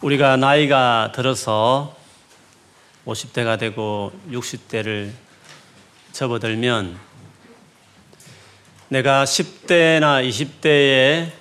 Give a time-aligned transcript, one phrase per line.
[0.00, 1.96] 우리가 나이가 들어서
[3.04, 5.10] 50대가 되고 60대를
[6.12, 6.96] 접어들면
[8.90, 11.32] 내가 10대나 20대에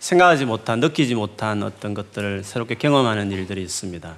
[0.00, 4.16] 생각하지 못한, 느끼지 못한 어떤 것들을 새롭게 경험하는 일들이 있습니다.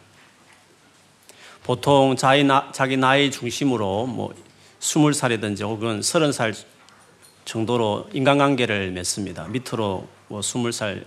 [1.62, 4.32] 보통 자기, 나, 자기 나이 중심으로 뭐
[4.80, 6.56] 20살이든지 혹은 30살
[7.44, 9.48] 정도로 인간관계를 맺습니다.
[9.48, 11.04] 밑으로 뭐 20살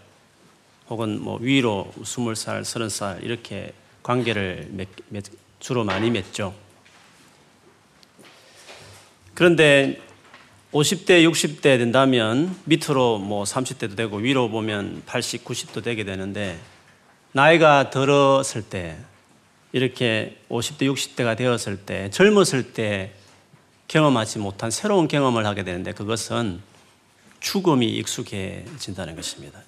[0.89, 3.73] 혹은 뭐 위로 20살, 30살 이렇게
[4.03, 5.23] 관계를 맺, 맺,
[5.59, 6.53] 주로 많이 맺죠.
[9.33, 10.01] 그런데
[10.73, 16.59] 50대, 60대 된다면 밑으로 뭐 30대도 되고 위로 보면 80, 90도 되게 되는데
[17.31, 18.97] 나이가 들었을 때
[19.71, 23.13] 이렇게 50대, 60대가 되었을 때 젊었을 때
[23.87, 26.61] 경험하지 못한 새로운 경험을 하게 되는데 그것은
[27.39, 29.61] 죽음이 익숙해진다는 것입니다.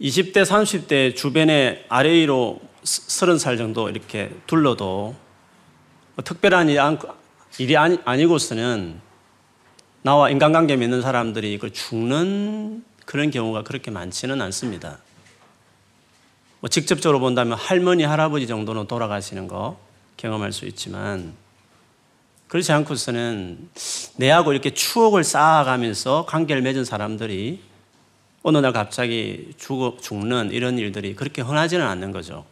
[0.00, 5.14] 20대, 30대 주변에 아래 위로 30살 정도 이렇게 둘러도
[6.14, 6.68] 뭐 특별한
[7.58, 9.00] 일이 아니, 고서는
[10.02, 14.98] 나와 인간관계 맺는 사람들이 그 죽는 그런 경우가 그렇게 많지는 않습니다.
[16.60, 19.78] 뭐 직접적으로 본다면 할머니, 할아버지 정도는 돌아가시는 거
[20.16, 21.34] 경험할 수 있지만
[22.48, 23.68] 그렇지 않고서는
[24.16, 27.60] 내하고 이렇게 추억을 쌓아가면서 관계를 맺은 사람들이
[28.42, 32.46] 어느 날 갑자기 죽어, 죽는 이런 일들이 그렇게 흔하지는 않는 거죠.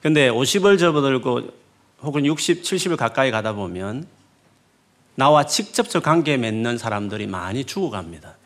[0.00, 1.50] 근데 50을 접어들고
[2.02, 4.06] 혹은 60, 70을 가까이 가다 보면
[5.14, 8.36] 나와 직접적 관계 맺는 사람들이 많이 죽어갑니다.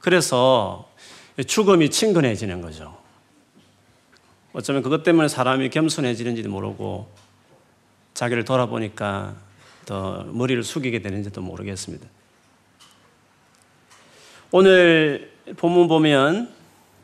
[0.00, 0.90] 그래서
[1.46, 2.98] 죽음이 친근해지는 거죠.
[4.52, 7.08] 어쩌면 그것 때문에 사람이 겸손해지는지도 모르고
[8.14, 9.36] 자기를 돌아보니까
[9.86, 12.06] 더 머리를 숙이게 되는지도 모르겠습니다.
[14.52, 16.52] 오늘 본문 보면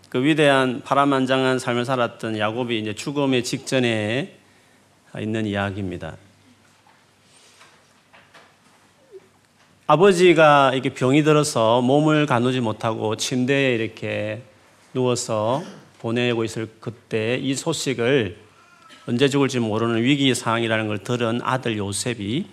[0.09, 4.37] 그 위대한 파란만장한 삶을 살았던 야곱이 이제 죽음의 직전에
[5.21, 6.17] 있는 이야기입니다.
[9.87, 14.43] 아버지가 이렇게 병이 들어서 몸을 가누지 못하고 침대에 이렇게
[14.93, 15.63] 누워서
[16.01, 18.39] 보내고 있을 그때 이 소식을
[19.07, 22.47] 언제 죽을지 모르는 위기 상황이라는 걸 들은 아들 요셉이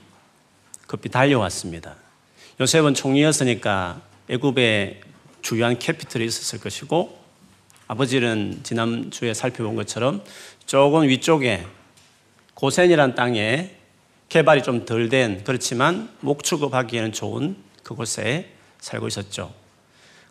[0.86, 1.96] 급히 달려왔습니다.
[2.62, 5.02] 요셉은 총리였으니까 애굽에
[5.42, 7.20] 주요한 캐피털이 있었을 것이고
[7.88, 10.24] 아버지는 지난주에 살펴본 것처럼
[10.66, 11.66] 조금 위쪽에
[12.54, 13.76] 고센이란 땅에
[14.30, 19.54] 개발이 좀 덜 된 그렇지만 목축업하기에는 좋은 그곳에 살고 있었죠.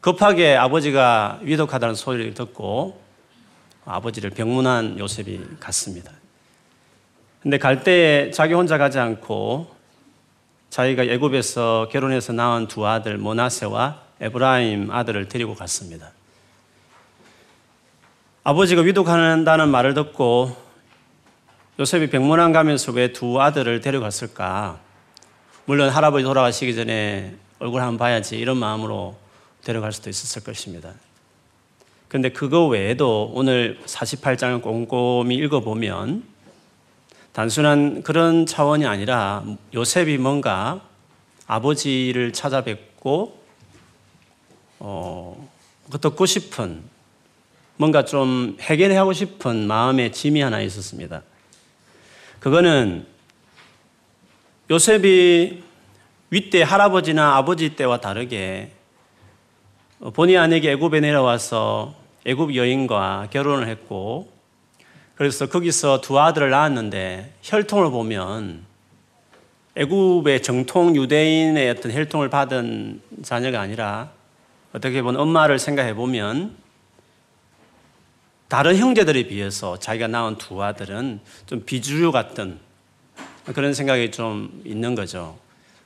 [0.00, 3.00] 급하게 아버지가 위독하다는 소리를 듣고
[3.84, 6.10] 아버지를 병문안 요셉이 갔습니다.
[7.40, 9.81] 근데 갈 때에 자기 혼자 가지 않고
[10.72, 16.12] 자기가 애굽에서 결혼해서 낳은 두 아들 모나세와 에브라임 아들을 데리고 갔습니다.
[18.42, 20.56] 아버지가 위독한다는 말을 듣고
[21.78, 24.80] 요셉이 백문안 가면서 왜 두 아들을 데려갔을까?
[25.66, 29.14] 물론 할아버지 돌아가시기 전에 얼굴 한번 봐야지 이런 마음으로
[29.64, 30.94] 데려갈 수도 있었을 것입니다.
[32.08, 36.31] 근데 그거 외에도 오늘 48장을 꼼꼼히 읽어보면
[37.32, 40.82] 단순한 그런 차원이 아니라 요셉이 뭔가
[41.46, 43.42] 아버지를 찾아뵙고
[44.80, 45.48] 어,
[46.00, 46.82] 듣고 싶은
[47.76, 51.22] 뭔가 좀 해결하고 싶은 마음의 짐이 하나 있었습니다.
[52.40, 53.06] 그거는
[54.70, 55.62] 요셉이
[56.30, 58.72] 윗대 할아버지나 아버지 때와 다르게
[60.14, 61.94] 본의 아니게 애굽에 내려와서
[62.24, 64.31] 애굽 여인과 결혼을 했고
[65.14, 68.64] 그래서 거기서 두 아들을 낳았는데 혈통을 보면
[69.76, 74.10] 애굽의 정통 유대인의 어떤 혈통을 받은 자녀가 아니라
[74.72, 76.56] 어떻게 보면 엄마를 생각해 보면
[78.48, 82.58] 다른 형제들에 비해서 자기가 낳은 두 아들은 좀 비주류 같은
[83.54, 85.38] 그런 생각이 좀 있는 거죠.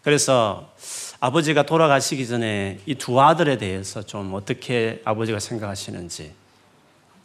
[0.02, 0.72] 그래서
[1.20, 6.32] 아버지가 돌아가시기 전에 이 두 아들에 대해서 좀 어떻게 아버지가 생각하시는지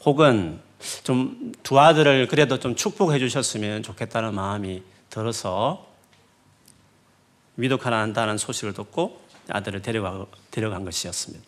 [0.06, 0.60] 혹은
[1.04, 5.88] 좀 두 아들을 그래도 좀 축복해 주셨으면 좋겠다는 마음이 들어서
[7.56, 11.45] 위독하나 한다는 소식을 듣고 아들을 데려가, 데려간 것이었습니다.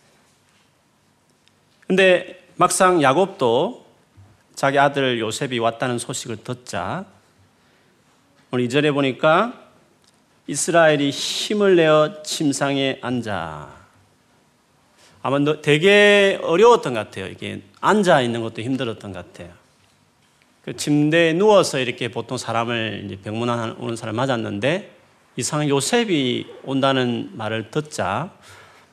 [1.88, 3.86] 근데 막상 야곱도
[4.56, 7.06] 자기 아들 요셉이 왔다는 소식을 듣자
[8.52, 9.62] 오늘 이절에 보니까
[10.48, 13.83] 이스라엘이 힘을 내어 침상에 앉아
[15.24, 17.28] 아마 되게 어려웠던 것 같아요.
[17.28, 19.54] 이게 앉아 있는 것도 힘들었던 것 같아요.
[20.66, 24.92] 그 침대에 누워서 이렇게 보통 사람을 병문안 오는 사람 맞았는데
[25.38, 28.32] 이상 요셉이 온다는 말을 듣자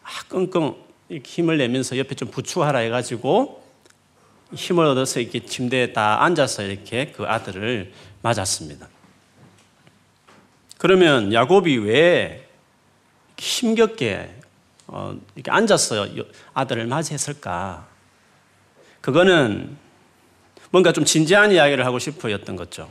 [0.02, 0.76] 아, 끙끙
[1.24, 3.62] 힘을 내면서 옆에 좀 부추하라 해가지고
[4.54, 7.92] 힘을 얻어서 이렇게 침대에 딱 앉아서 이렇게 그 아들을
[8.22, 8.88] 맞았습니다.
[10.78, 12.48] 그러면 야곱이 왜
[13.36, 14.39] 힘겹게
[14.92, 16.08] 어, 이렇게 앉아서
[16.52, 17.86] 아들을 맞이했을까?
[19.00, 19.76] 그거는
[20.70, 22.90] 뭔가 좀 진지한 이야기를 하고 싶어였던 거죠.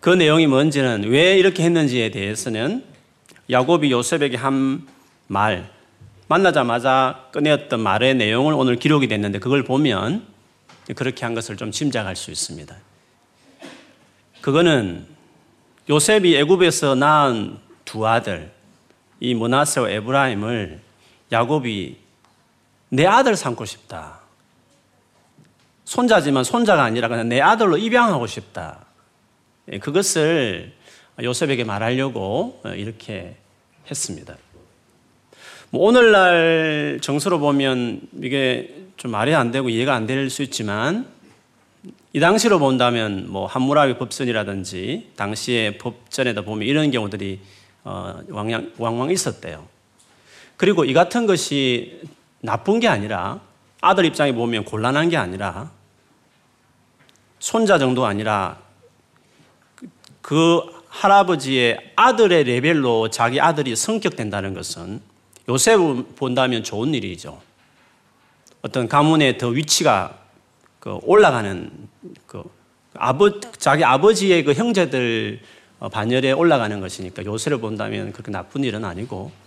[0.00, 2.84] 그 내용이 뭔지는 왜 이렇게 했는지에 대해서는
[3.50, 4.86] 야곱이 요셉에게 한
[5.26, 5.68] 말,
[6.28, 10.26] 만나자마자 꺼내었던 말의 내용을 오늘 기록이 됐는데 그걸 보면
[10.94, 12.74] 그렇게 한 것을 좀 짐작할 수 있습니다.
[14.40, 15.06] 그거는
[15.90, 18.52] 요셉이 애굽에서 낳은 두 아들,
[19.18, 20.80] 이 모나세와 에브라임을
[21.32, 21.96] 야곱이
[22.90, 24.20] 내 아들 삼고 싶다.
[25.84, 28.84] 손자지만 손자가 아니라 그냥 내 아들로 입양하고 싶다.
[29.72, 30.72] 예, 그것을
[31.22, 33.36] 요셉에게 말하려고 이렇게
[33.90, 34.36] 했습니다.
[35.70, 41.06] 뭐 오늘날 정서로 보면 이게 좀 말이 안 되고 이해가 안 될 수 있지만
[42.12, 47.40] 이 당시로 본다면 뭐 함무라비 법전이라든지 당시의 법전에다 보면 이런 경우들이
[47.84, 48.20] 어,
[48.78, 49.66] 왕왕 있었대요.
[50.62, 52.00] 그리고 이 같은 것이
[52.40, 53.40] 나쁜 게 아니라
[53.80, 55.72] 아들 입장에 보면 곤란한 게 아니라
[57.40, 58.60] 손자 정도 아니라
[60.20, 65.00] 그 할아버지의 아들의 레벨로 자기 아들이 성격된다는 것은
[65.48, 65.78] 요셉
[66.14, 67.40] 본다면 좋은 일이죠.
[68.60, 70.16] 어떤 가문의 더 위치가
[70.78, 71.72] 그 올라가는
[72.24, 72.44] 그
[72.94, 75.40] 아버 자기 아버지의 그 형제들
[75.80, 79.41] 어, 반열에 올라가는 것이니까 요새를 본다면 그렇게 나쁜 일은 아니고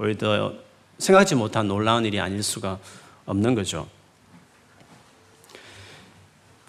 [0.00, 0.54] 오히려
[0.98, 2.78] 생각지 못한 놀라운 일이 아닐 수가
[3.26, 3.86] 없는 거죠.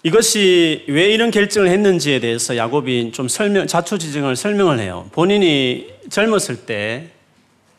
[0.02, 5.08] 이것이 왜 이런 결정을 했는지에 대해서 야곱이 좀 설명, 자초지정을 설명을 해요.
[5.12, 7.10] 본인이 젊었을 때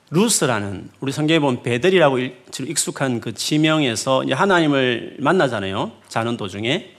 [0.09, 2.19] 루스라는 우리 성경에 보면 베들이라고
[2.61, 5.91] 익숙한 그 지명에서 하나님을 만나잖아요.
[6.07, 6.93] 자는 도중에.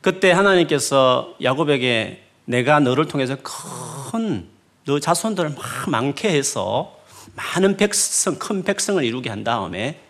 [0.00, 4.52] 그때 하나님께서 야곱에게 내가 너를 통해서 큰
[4.84, 6.98] 너 자손들을 막 많게 해서
[7.34, 10.00] 많은 백성, 큰 백성을 이루게 한 다음에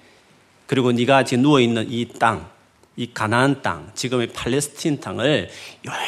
[0.66, 2.50] 그리고 네가 지금 누워 있는 이 땅,
[2.96, 5.50] 이 가나안 땅, 지금의 팔레스틴 땅을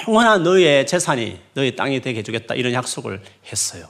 [0.07, 3.89] 영원한 너의 재산이 너의 땅이 되게 해주겠다 이런 약속을 했어요.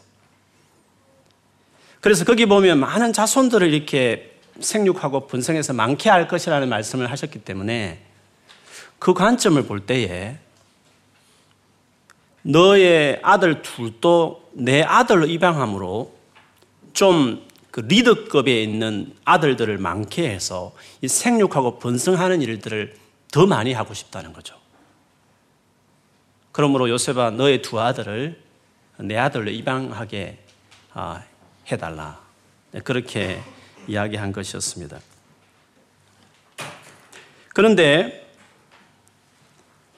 [2.01, 8.03] 그래서 거기 보면 많은 자손들을 이렇게 생육하고 분성해서 많게 할 것이라는 말씀을 하셨기 때문에
[8.99, 10.39] 그 관점을 볼 때에
[12.43, 16.14] 너의 아들 둘도 내 아들로 입양함으로
[16.95, 22.95] 좀 그 리더급에 있는 아들들을 많게 해서 이 생육하고 번성하는 일들을
[23.33, 24.55] 더 많이 하고 싶다는 거죠.
[26.53, 28.41] 그러므로 요셉아 너의 두 아들을
[28.99, 30.39] 내 아들로 입양하게
[30.93, 31.25] 아,
[31.67, 32.21] 해달라.
[32.71, 33.43] 네, 그렇게
[33.89, 35.01] 이야기한 것이었습니다.
[37.55, 38.33] 그런데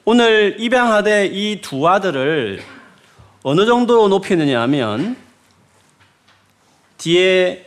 [0.03, 2.63] 오늘 입양하되 이 두 아들을
[3.43, 5.26] 어느 정도로 높이느냐 하면
[7.07, 7.65] 뒤에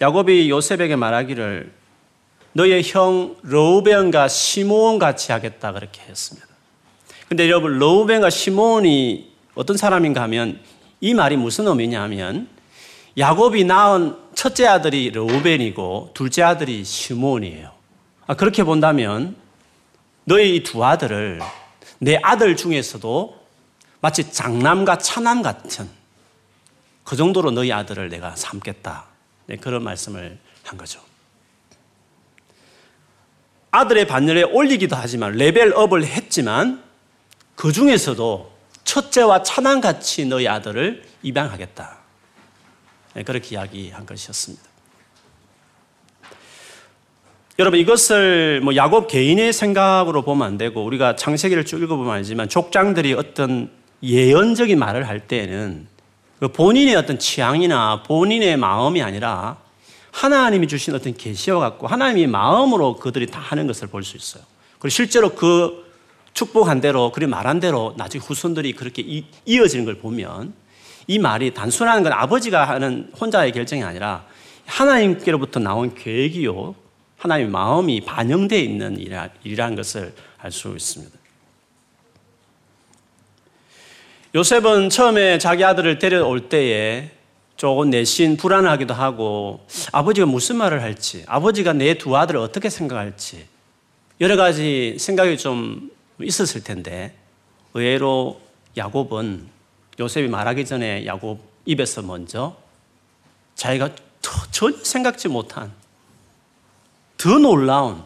[0.00, 1.72] 야곱이 요셉에게 말하기를
[2.54, 6.48] 너의 형 르우벤과 시므온 같이 하겠다 그렇게 했습니다.
[7.28, 10.60] 근데 여러분 르우벤과 시므온이 어떤 사람인가 하면
[11.02, 12.48] 이 말이 무슨 의미냐 하면
[13.18, 17.70] 야곱이 낳은 첫째 아들이 르우벤이고 둘째 아들이 시므온이에요.
[18.26, 19.36] 아, 그렇게 본다면
[20.24, 21.40] 너의 이 두 아들을
[21.98, 23.36] 내 아들 중에서도
[24.00, 25.88] 마치 장남과 차남 같은
[27.06, 29.04] 그 정도로 너희 아들을 내가 삼겠다.
[29.46, 31.00] 네, 그런 말씀을 한 거죠.
[33.70, 36.82] 아들의 반열에 올리기도 하지만 레벨업을 했지만
[37.54, 41.96] 그 중에서도 첫째와 차남같이 너희 아들을 입양하겠다.
[43.14, 44.64] 네, 그렇게 이야기한 것이었습니다.
[47.60, 53.14] 여러분 이것을 뭐 야곱 개인의 생각으로 보면 안 되고 우리가 창세기를 쭉 읽어보면 알지만 족장들이
[53.14, 53.70] 어떤
[54.02, 55.95] 예언적인 말을 할 때에는 그
[56.40, 59.56] 본인의 어떤 취향이나 본인의 마음이 아니라
[60.12, 64.42] 하나님이 주신 어떤 계시와 같고 하나님의 마음으로 그들이 다 하는 것을 볼 수 있어요.
[64.78, 65.84] 그리고 실제로 그
[66.34, 70.52] 축복한 대로 그리 말한 대로 나중에 후손들이 그렇게 이어지는 걸 보면
[71.06, 74.26] 이 말이 단순한 건 아버지가 하는 혼자의 결정이 아니라
[74.66, 76.74] 하나님께로부터 나온 계획이요
[77.18, 78.98] 하나님의 마음이 반영되어 있는
[79.44, 81.15] 일이라는 것을 알 수 있습니다.
[84.34, 87.10] 요셉은 처음에 자기 아들을 데려올 때에
[87.56, 93.46] 조금 내심 불안하기도 하고 아버지가 무슨 말을 할지, 아버지가 내 두 아들을 어떻게 생각할지
[94.20, 95.90] 여러 가지 생각이 좀
[96.20, 97.14] 있었을 텐데
[97.72, 98.40] 의외로
[98.76, 99.46] 야곱은
[99.98, 102.56] 요셉이 말하기 전에 야곱 입에서 먼저
[103.54, 103.90] 자기가
[104.50, 105.72] 전혀 생각지 못한
[107.16, 108.02] 더 놀라운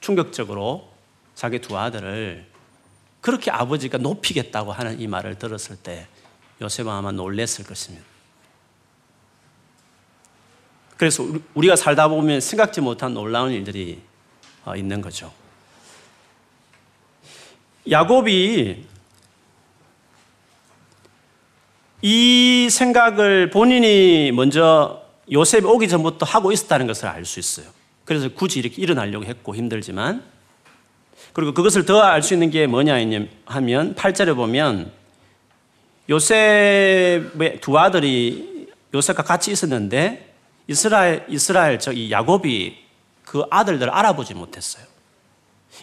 [0.00, 0.88] 충격적으로
[1.34, 2.51] 자기 두 아들을
[3.22, 6.06] 그렇게 아버지가 높이겠다고 하는 이 말을 들었을 때
[6.60, 8.04] 요셉은 아마 놀랬을 것입니다.
[10.96, 11.24] 그래서
[11.54, 14.02] 우리가 살다 보면 생각지 못한 놀라운 일들이
[14.64, 15.32] 어, 있는 거죠.
[17.88, 18.86] 야곱이
[22.02, 27.66] 이 생각을 본인이 먼저 요셉이 오기 전부터 하고 있었다는 것을 알 수 있어요.
[28.04, 30.24] 그래서 굳이 이렇게 일어나려고 했고 힘들지만
[31.32, 32.94] 그리고 그것을 더 알 수 있는 게 뭐냐
[33.46, 34.92] 하면 8절에 보면
[36.10, 40.34] 요셉의 두 아들이 요셉과 같이 있었는데
[40.68, 42.76] 이스라엘 이스라엘 저이 야곱이
[43.24, 44.84] 그 아들들을 알아보지 못했어요.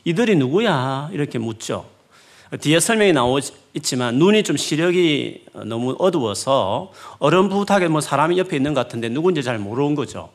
[0.06, 1.10] 이들이 누구야?
[1.12, 1.90] 이렇게 묻죠.
[2.62, 3.40] 뒤에 설명이 나오
[3.74, 9.58] 있지만 눈이 좀 시력이 너무 어두워서 어렴풋하게 뭐 사람이 옆에 있는 것 같은데 누군지 잘
[9.58, 10.30] 모르는 거죠.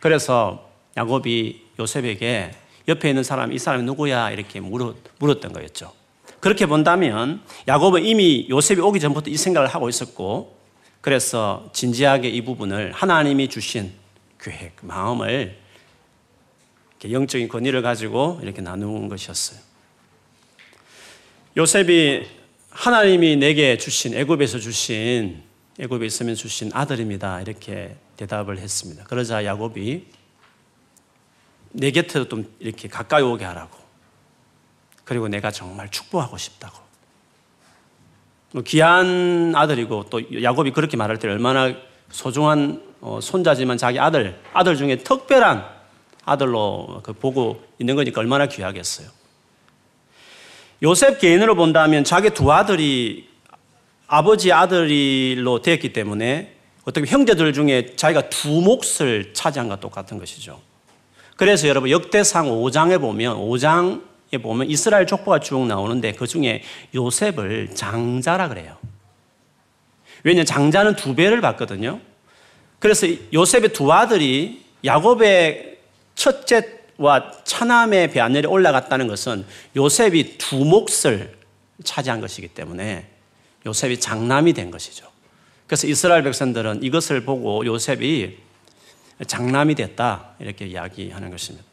[0.00, 2.52] 그래서 야곱이 요셉에게
[2.88, 4.30] 옆에 있는 사람, 이 사람이 누구야?
[4.30, 5.92] 이렇게 물었, 물었던 거였죠.
[6.40, 10.56] 그렇게 본다면 야곱은 이미 요셉이 오기 전부터 이 생각을 하고 있었고
[11.00, 13.92] 그래서 진지하게 이 부분을 하나님이 주신
[14.40, 15.56] 계획, 마음을
[17.08, 19.60] 영적인 권위를 가지고 이렇게 나누는 것이었어요.
[21.56, 22.26] 요셉이
[22.70, 25.42] 하나님이 내게 주신 애굽에서 주신
[25.78, 27.40] 애굽에 있으면 주신 아들입니다.
[27.40, 29.04] 이렇게 대답을 했습니다.
[29.04, 30.06] 그러자 야곱이
[31.76, 33.76] 내 곁에도 좀 이렇게 가까이 오게 하라고.
[35.04, 36.78] 그리고 내가 정말 축복하고 싶다고.
[38.52, 41.74] 뭐 귀한 아들이고 또 야곱이 그렇게 말할 때 얼마나
[42.10, 45.66] 소중한 어, 손자지만 자기 아들, 아들 중에 특별한
[46.24, 49.08] 아들로 그 보고 있는 거니까 얼마나 귀하겠어요.
[50.82, 53.28] 요셉 개인으로 본다면 자기 두 아들이
[54.06, 60.60] 아버지 아들로 되었기 때문에 어떻게 형제들 중에 자기가 두 몫을 차지한 것 똑같은 것이죠.
[61.36, 66.62] 그래서 여러분 역대상 5장에 보면 5장에 보면 이스라엘 족보가 쭉 나오는데 그 중에
[66.94, 68.76] 요셉을 장자라 그래요.
[70.24, 72.00] 왜냐 장자는 두 배를 받거든요.
[72.78, 75.78] 그래서 요셉의 두 아들이 야곱의
[76.14, 79.44] 첫째 와 차남의 배하늘에 올라갔다는 것은
[79.76, 81.36] 요셉이 두 몫을
[81.84, 83.06] 차지한 것이기 때문에
[83.66, 85.06] 요셉이 장남이 된 것이죠.
[85.66, 88.38] 그래서 이스라엘 백성들은 이것을 보고 요셉이
[89.24, 91.66] 장남이 됐다 이렇게 이야기하는 것입니다.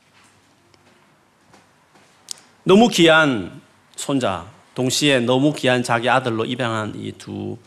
[2.64, 3.62] 너무 귀한
[3.96, 4.46] 손자,
[4.76, 7.58] 동시에 너무 귀한 자기 아들로 입양한 이두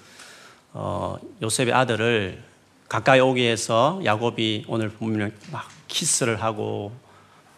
[0.73, 2.43] 어, 요셉의 아들을
[2.89, 6.93] 가까이 오게 해서 야곱이 오늘 보면 막 키스를 하고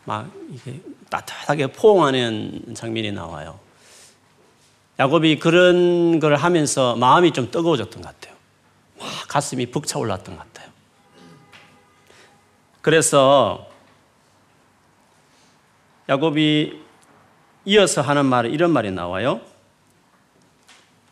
[0.04, 3.58] 막 이게 따뜻하게 포옹하는 장면이 나와요.
[4.98, 8.36] 야곱이 그런 걸 하면서 마음이 좀 뜨거워졌던 것 같아요.
[8.98, 10.67] 막 가슴이 벅차올랐던 것 같아요.
[12.88, 13.68] 그래서
[16.08, 16.80] 야곱이
[17.66, 19.42] 이어서 하는 말은 이런 말이 나와요.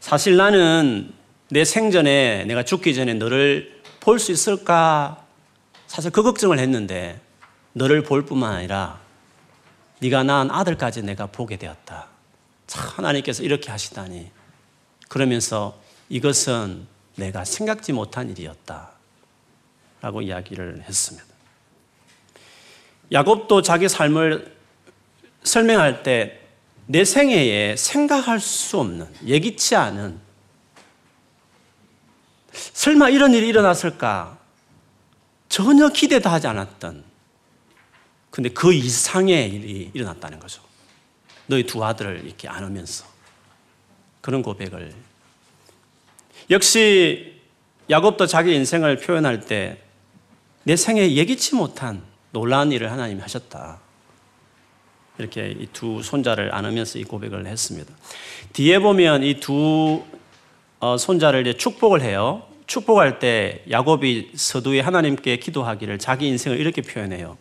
[0.01, 1.13] 사실 나는
[1.51, 5.23] 내 생전에 내가 죽기 전에 너를 볼 수 있을까?
[5.87, 7.21] 사실 그 걱정을 했는데
[7.75, 8.99] 너를 볼 뿐만 아니라
[10.01, 12.07] 네가 낳은 아들까지 내가 보게 되었다.
[12.67, 14.31] 참 하나님께서 이렇게 하시다니.
[15.11, 15.79] 그러면서
[16.09, 18.93] 이것은 내가 생각지 못한 일이었다.
[20.01, 21.36] 라고 이야기를 했습니다.
[23.13, 24.57] 야곱도 자기 삶을
[25.43, 26.47] 설명할 때
[26.87, 30.21] 내 생애에 생각할 수 없는, 예기치 않은,
[32.53, 34.39] 설마 이런 일이 일어났을까?
[35.49, 37.05] 전혀 기대도 하지 않았던
[38.31, 40.63] 근데 그 이상의 일이 일어났다는 거죠.
[41.47, 43.05] 너희 두 아들을 이렇게 안으면서.
[44.21, 44.93] 그런 고백을.
[46.51, 47.41] 역시
[47.89, 49.83] 야곱도 자기 인생을 표현할 때
[50.65, 52.03] 내 생에 예기치 못한
[52.37, 53.79] 놀라운 일을 하나님이 하셨다.
[55.17, 57.95] 이렇게 이 두 손자를 안으면서 이 고백을 했습니다.
[58.53, 60.05] 뒤에 보면 이두
[60.81, 62.43] 어, 손자를 축복을 해요.
[62.67, 67.39] 축복할 때 야곱이 서두에 하나님께 기도하기를 자기 인생을 이렇게 표현해요.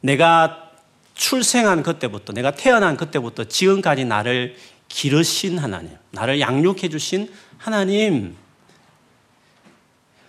[0.00, 0.70] 내가
[1.12, 4.56] 출생한 그때부터, 내가 태어난 그때부터 지금까지 나를
[4.88, 8.36] 기르신 하나님, 나를 양육해 주신 하나님,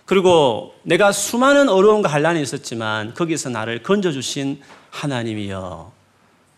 [0.04, 5.92] 그리고 내가 수많은 어려움과 한란이 있었지만 거기서 나를 건져주신 하나님이여.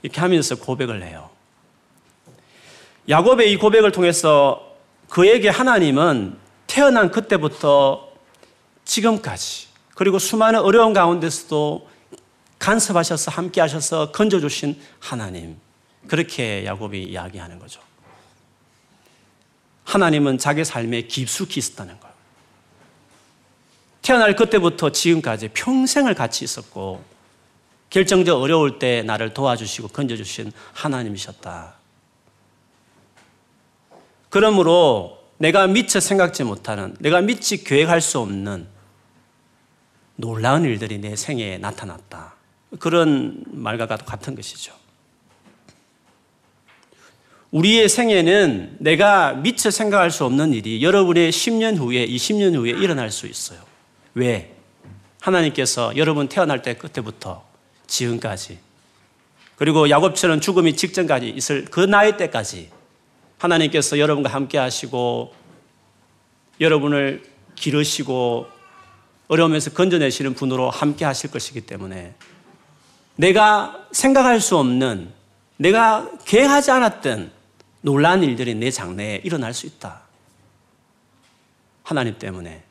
[0.03, 1.31] 이렇게 하면서 고백을 해요.
[3.09, 4.76] 야곱의 이 고백을 통해서
[5.09, 8.09] 그에게 하나님은 태어난 그때부터
[8.85, 11.88] 지금까지 그리고 수많은 어려운 가운데서도
[12.59, 15.57] 간섭하셔서 함께 하셔서 건져주신 하나님.
[16.09, 17.81] 그렇게 야곱이 이야기하는 거죠.
[19.85, 22.05] 하나님은 자기 삶에 깊숙이 있었다는 거예요.
[24.06, 27.02] 태어날 그때부터 지금까지 평생을 같이 있었고
[27.90, 31.75] 결정적 어려울 때 나를 도와주시고 건져주신 하나님이셨다.
[34.28, 38.68] 그러므로 내가 미처 생각지 못하는, 내가 미처 계획할 수 없는
[40.14, 42.36] 놀라운 일들이 내 생애에 나타났다.
[42.78, 44.72] 그런 말과 같은 것이죠.
[47.50, 53.26] 우리의 생애는 내가 미처 생각할 수 없는 일이 여러분의 10년 후에, 20년 후에 일어날 수
[53.26, 53.75] 있어요.
[54.16, 54.50] 왜?
[55.20, 57.44] 하나님께서 여러분 태어날 때 끝에부터
[57.87, 58.58] 지금까지
[59.56, 62.70] 그리고 야곱처럼 죽음이 직전까지 있을 그 나이 때까지
[63.38, 65.35] 하나님께서 여러분과 함께 하시고
[66.61, 67.25] 여러분을
[67.56, 68.46] 기르시고
[69.28, 72.14] 어려움에서 건져내시는 분으로 함께 하실 것이기 때문에
[73.16, 75.12] 내가 생각할 수 없는
[75.58, 77.32] 내가 계획하지 않았던
[77.82, 80.02] 놀라운 일들이 내 장래에 일어날 수 있다.
[81.82, 82.62] 하나님 때문에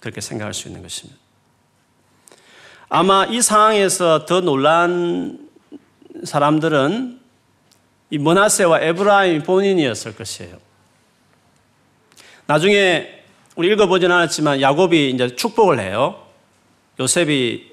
[0.00, 1.18] 그렇게 생각할 수 있는 것입니다.
[2.88, 5.48] 아마 이 상황에서 더 놀란
[6.24, 7.20] 사람들은
[8.10, 10.56] 이 머나세와 에브라임 본인이었을 것이에요.
[12.46, 13.20] 나중에
[13.54, 16.26] 우리 읽어보진 않았지만 야곱이 이제 축복을 해요.
[16.98, 17.70] 요셉이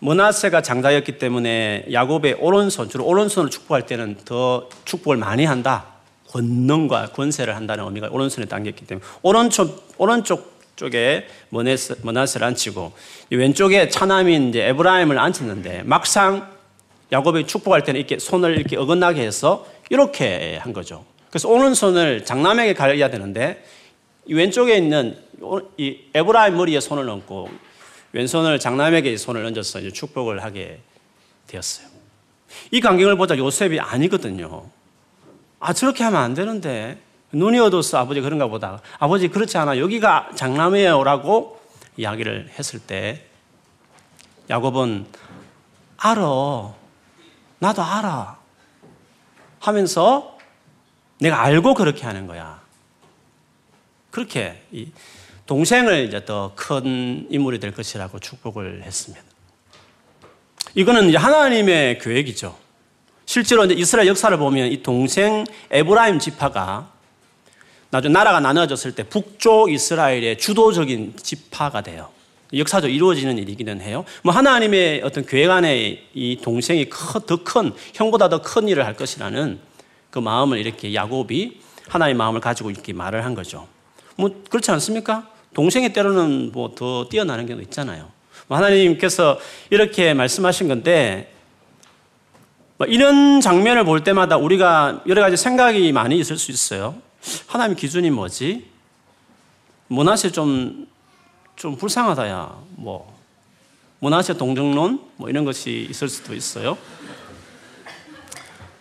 [0.00, 5.86] 머나세가 장자였기 때문에 야곱의 오른손, 주로 오른손을 축복할 때는 더 축복을 많이 한다.
[6.28, 12.92] 권능과 권세를 한다는 의미가 오른손에 담겼기 때문에 오른쪽, 오른쪽 쪽에 머나세, 머나세를 앉히고
[13.30, 16.50] 왼쪽에 차남인 이제 에브라임을 앉혔는데 막상
[17.12, 21.04] 야곱이 축복할 때는 이렇게 손을 이렇게 어긋나게 해서 이렇게 한 거죠.
[21.30, 23.64] 그래서 오른손을 장남에게 가려야 되는데
[24.26, 25.16] 왼쪽에 있는
[25.76, 27.48] 이 에브라임 머리에 손을 얹고
[28.12, 30.80] 왼손을 장남에게 손을 얹어서 이제 축복을 하게
[31.46, 31.86] 되었어요.
[32.72, 34.68] 이 광경을 보자 요셉이 아니거든요.
[35.60, 36.98] 아, 저렇게 하면 안 되는데.
[37.32, 38.80] 눈이 어두워서 아버지 그런가 보다.
[38.98, 39.78] 아버지 그렇지 않아.
[39.78, 41.02] 여기가 장남이에요.
[41.02, 41.60] 라고
[41.96, 43.24] 이야기를 했을 때
[44.50, 45.06] 야곱은
[45.96, 46.74] 알아.
[47.58, 48.38] 나도 알아.
[49.60, 50.36] 하면서
[51.20, 52.60] 내가 알고 그렇게 하는 거야.
[54.10, 54.62] 그렇게
[55.46, 59.24] 동생을 이제 더 큰 인물이 될 것이라고 축복을 했습니다.
[60.74, 62.56] 이거는 이제 하나님의 계획이죠.
[63.24, 66.91] 실제로 이제 이스라엘 역사를 보면 이 동생 에브라임 지파가
[67.92, 72.08] 나중에 나라가 나눠졌을 때 북쪽 이스라엘의 주도적인 지파가 돼요.
[72.54, 74.06] 역사적 이루어지는 일이기는 해요.
[74.22, 76.88] 뭐 하나님의 어떤 계획 안에 이 동생이
[77.26, 79.58] 더 큰, 형보다 더 큰 일을 할 것이라는
[80.10, 83.68] 그 마음을 이렇게 야곱이 하나님의 마음을 가지고 이렇게 말을 한 거죠.
[84.16, 85.28] 뭐 그렇지 않습니까?
[85.52, 88.08] 동생이 때로는 뭐 더 뛰어나는 경우 있잖아요.
[88.48, 91.30] 뭐 하나님께서 이렇게 말씀하신 건데
[92.78, 96.94] 뭐 이런 장면을 볼 때마다 우리가 여러 가지 생각이 많이 있을 수 있어요.
[97.46, 98.66] 하나님 기준이 뭐지?
[99.88, 100.86] 문화세 좀,
[101.56, 102.58] 좀 불쌍하다, 야.
[102.70, 103.16] 뭐.
[104.00, 105.00] 문화세 동정론?
[105.16, 106.76] 뭐 이런 것이 있을 수도 있어요.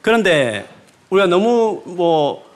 [0.01, 0.67] 그런데
[1.09, 2.49] 우리가 너무 뭐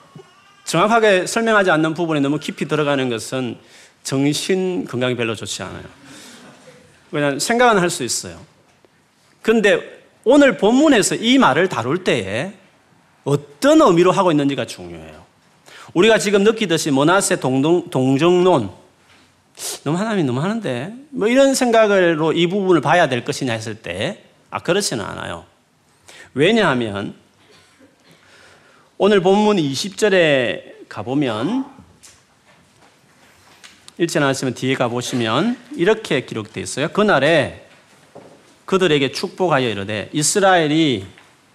[0.64, 3.58] 정확하게 설명하지 않는 부분에 너무 깊이 들어가는 것은
[4.02, 5.84] 정신 건강이 별로 좋지 않아요.
[7.10, 8.40] 그냥 생각은 할 수 있어요.
[9.42, 12.52] 그런데 오늘 본문에서 이 말을 다룰 때에
[13.22, 15.25] 어떤 의미로 하고 있는지가 중요해요.
[15.96, 18.70] 우리가 지금 느끼듯이 모나세 동정, 동정론,
[19.82, 24.58] 너무 하나님이 너무 하는데, 뭐 이런 생각으로 이 부분을 봐야 될 것이냐 했을 때, 아,
[24.58, 25.46] 그렇지는 않아요.
[26.34, 27.14] 왜냐하면,
[28.98, 31.64] 오늘 본문 20절에 가보면,
[33.96, 36.88] 읽지 않았으면 뒤에 가보시면, 이렇게 기록되어 있어요.
[36.88, 37.66] 그날에
[38.66, 41.06] 그들에게 축복하여 이르되 이스라엘이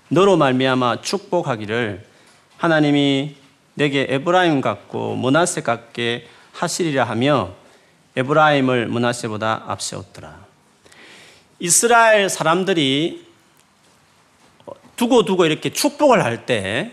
[0.07, 2.07] 너로 말미암아 축복하기를
[2.57, 3.40] 하나님이
[3.73, 7.53] 네게 에브라임 같고 므낫세 같게 하시리라 하며
[8.15, 10.45] 에브라임을 므낫세보다 앞세웠더라.
[11.59, 13.25] 이스라엘 사람들이
[14.95, 16.91] 두고 두고 이렇게 축복을 할 때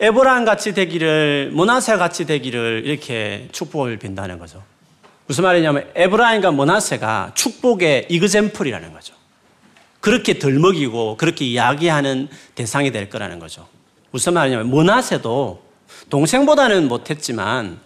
[0.00, 4.62] 에브라임 같이 되기를 므낫세 같이 되기를 이렇게 축복을 빈다는 거죠.
[5.26, 9.14] 무슨 말이냐면 에브라임과 므낫세가 축복의 example이라는 거죠.
[10.00, 13.68] 그렇게 들먹이고 그렇게 이야기하는 대상이 될 거라는 거죠.
[14.10, 15.62] 무슨 말이냐면 문하세도
[16.10, 17.80] 동생보다는 못했지만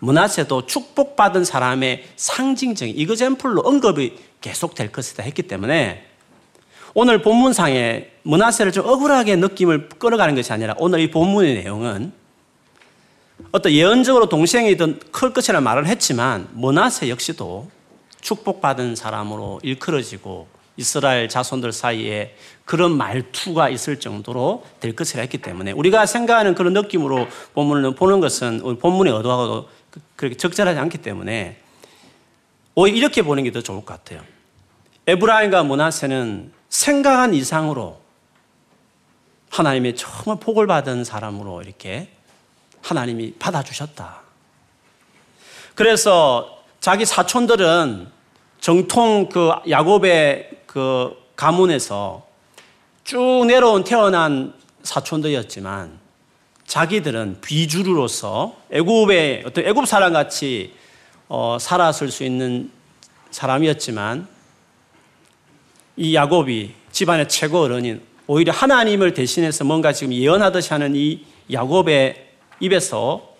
[0.00, 6.06] 문하세도 축복받은 사람의 상징적인 이그젠플로 언급이 계속 될 것이다 했기 때문에
[6.94, 12.12] 오늘 본문상에 문하세를 좀 억울하게 느낌을 끌어가는 것이 아니라 오늘 이 본문의 내용은
[13.52, 14.76] 어떤 예언적으로 동생이
[15.12, 17.70] 클 것이라는 말을 했지만 문하세 역시도
[18.20, 20.48] 축복받은 사람으로 일컬어지고
[20.80, 27.28] 이스라엘 자손들 사이에 그런 말투가 있을 정도로 될 것이라 했기 때문에 우리가 생각하는 그런 느낌으로
[27.52, 29.68] 본문을 보는 것은 본문의 의도하고도
[30.16, 31.60] 그렇게 적절하지 않기 때문에
[32.74, 34.22] 오히려 이렇게 보는 게 더 좋을 것 같아요.
[35.06, 38.00] 에브라임과 문하세는 생각한 이상으로
[39.50, 42.08] 하나님의 정말 복을 받은 사람으로 이렇게
[42.80, 44.20] 하나님이 받아주셨다.
[45.74, 48.08] 그래서 자기 사촌들은
[48.60, 52.24] 정통 그 야곱의 그 가문에서
[53.02, 54.54] 쭉 내려온 태어난
[54.84, 55.98] 사촌들이었지만
[56.64, 60.72] 자기들은 비주류로서 애굽의 어떤 애굽 사람 같이
[61.26, 62.70] 어, 살았을 수 있는
[63.32, 64.28] 사람이었지만
[65.96, 72.28] 이 야곱이 집안의 최고 어른인 오히려 하나님을 대신해서 뭔가 지금 예언하듯이 하는 이 야곱의
[72.60, 73.34] 입에서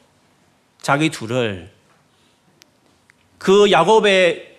[0.82, 1.70] 자기 둘을
[3.38, 4.49] 그 야곱의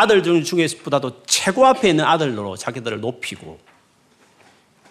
[0.00, 3.58] 아들들 중에보다도 최고 앞에 있는 아들로 자기들을 높이고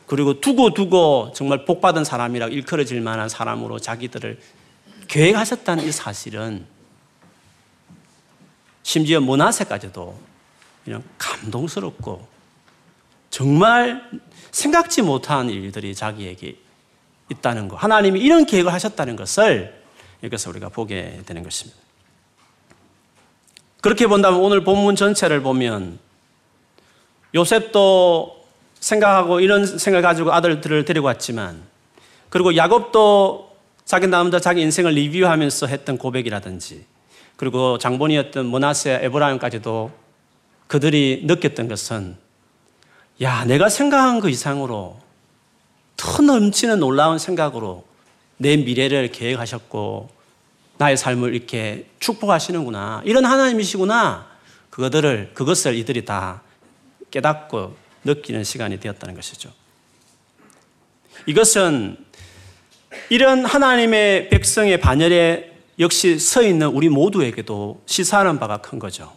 [0.06, 4.40] 그리고 두고 두고 정말 복받은 사람이라 일컬어질 만한 사람으로 자기들을
[5.08, 6.66] 계획하셨다는 이 사실은
[8.84, 10.20] 심지어 모나세까지도
[10.84, 12.28] 그냥 감동스럽고
[13.30, 14.10] 정말
[14.52, 16.56] 생각지 못한 일들이 자기에게
[17.30, 17.76] 있다는 것.
[17.76, 19.84] 하나님이 이런 계획을 하셨다는 것을
[20.24, 21.89] 여기서 우리가 보게 되는 것입니다.
[23.82, 26.00] 그렇게 본다면 오늘 본문 전체를 보면
[27.34, 28.44] 요셉도
[28.80, 31.62] 생각하고 이런 생각을 가지고 아들들을 데리고 왔지만
[32.30, 33.50] 그리고 야곱도
[33.86, 36.86] 자기 남자 자기 인생을 리뷰하면서 했던 고백이라든지
[37.38, 39.92] 그리고 장본이었던 모나세 에브라임까지도
[40.68, 42.18] 그들이 느꼈던 것은
[43.22, 44.98] 야 내가 생각한 그 이상으로
[45.98, 47.84] 더 넘치는 놀라운 생각으로
[48.38, 50.10] 내 미래를 계획하셨고
[50.80, 53.02] 나의 삶을 이렇게 축복하시는구나.
[53.04, 54.28] 이런 하나님이시구나.
[54.70, 56.42] 그것들을, 그것을 이들이 다
[57.12, 59.52] 깨닫고 느끼는 시간이 되었다는 것이죠.
[61.26, 61.98] 이것은
[63.10, 69.12] 이런 하나님의 백성의 반열에 역시 서 있는 우리 모두에게도 시사하는 바가 큰 거죠.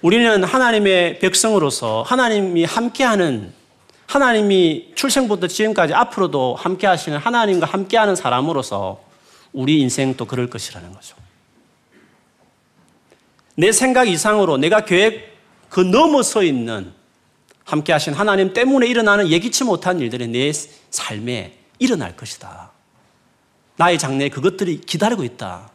[0.00, 3.52] 우리는 하나님의 백성으로서 하나님이 함께하는
[4.06, 9.07] 하나님이 출생부터 지금까지 앞으로도 함께 하시는 하나님과 함께하는 사람으로서
[9.58, 11.16] 우리 인생도 그럴 것이라는 거죠.
[13.56, 15.36] 내 생각 이상으로 내가 계획
[15.68, 16.92] 그 넘어서 있는
[17.64, 22.70] 함께 하신 하나님 때문에 일어나는 예기치 못한 일들이 내 삶에 일어날 것이다.
[23.74, 25.72] 나의 장래에 그것들이 기다리고 있다.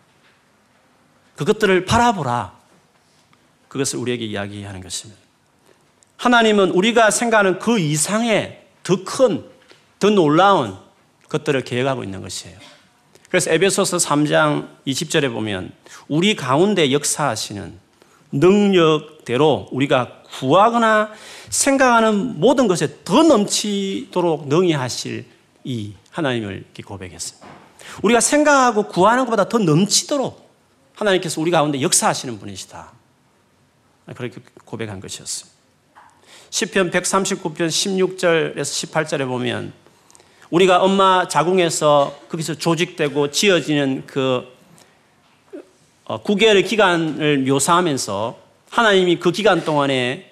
[1.35, 2.57] 그것들을 바라보라.
[3.67, 5.21] 그것을 우리에게 이야기하는 것입니다.
[6.15, 9.43] 하나님은 우리가 생각하는 그 이상의 더 큰,
[9.99, 10.77] 더 놀라운
[11.27, 12.72] 것들을 계획하고 있는 것이에요.
[13.33, 15.71] 그래서 에베소서 3장 20절에 보면
[16.07, 17.73] 우리 가운데 역사하시는
[18.31, 21.09] 능력대로 우리가 구하거나
[21.49, 25.25] 생각하는 모든 것에 더 넘치도록 능히 하실
[25.63, 27.47] 이 하나님을 고백했습니다.
[28.03, 30.47] 우리가 생각하고 구하는 것보다 더 넘치도록
[30.93, 32.91] 하나님께서 우리 가운데 역사하시는 분이시다.
[34.15, 35.57] 그렇게 고백한 것이었습니다.
[36.51, 39.73] 10편 139편 16절에서 18절에 보면
[40.53, 44.43] 우리가 엄마 자궁에서 거기서 조직되고 지어지는 그
[46.05, 48.37] 어, 구개월의 기간을 묘사하면서
[48.69, 50.31] 하나님이 그 기간 동안에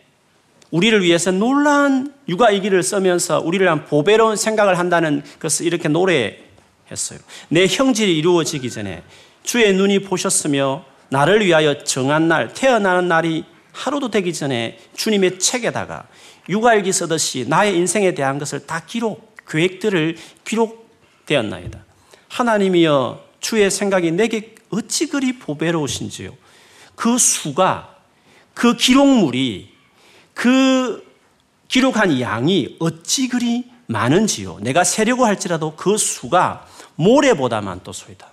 [0.69, 7.17] 우리를 위해서 놀라운 육아이기를 쓰면서 우리를 한 보배로운 생각을 한다는 것을 이렇게 노래했어요.
[7.49, 9.01] 내 형질이 이루어지기 전에
[9.41, 16.05] 주의 눈이 보셨으며 나를 위하여 정한 날, 태어나는 날이 하루도 되기 전에 주님의 책에다가
[16.47, 21.83] 육아일기 쓰듯이 나의 인생에 대한 것을 다 기록, 계획들을 기록되었나이다.
[22.29, 26.33] 하나님이여 주의 생각이 내게 어찌 그리 보배로우신지요.
[26.95, 27.97] 그 수가
[28.53, 29.73] 그 기록물이
[30.33, 31.05] 그
[31.67, 34.59] 기록한 양이 어찌 그리 많은지요.
[34.61, 38.29] 내가 세려고 할지라도 그 수가 모래보다 많도소이다.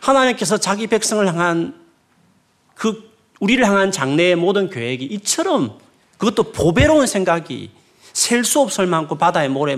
[0.00, 1.80] 하나님께서 자기 백성을 향한
[2.74, 5.78] 그 우리를 향한 장래의 모든 계획이 이처럼
[6.18, 7.70] 그것도 보배로운 생각이
[8.12, 9.76] 셀 수 없을 만큼 바다의 모래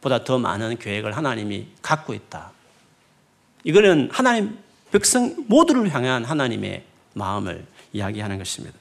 [0.00, 2.52] 보다 더 많은 계획을 하나님이 갖고 있다.
[3.64, 4.58] 이거는 하나님
[4.90, 6.84] 백성 모두를 향한 하나님의
[7.14, 8.76] 마음을 이야기하는 것입니다.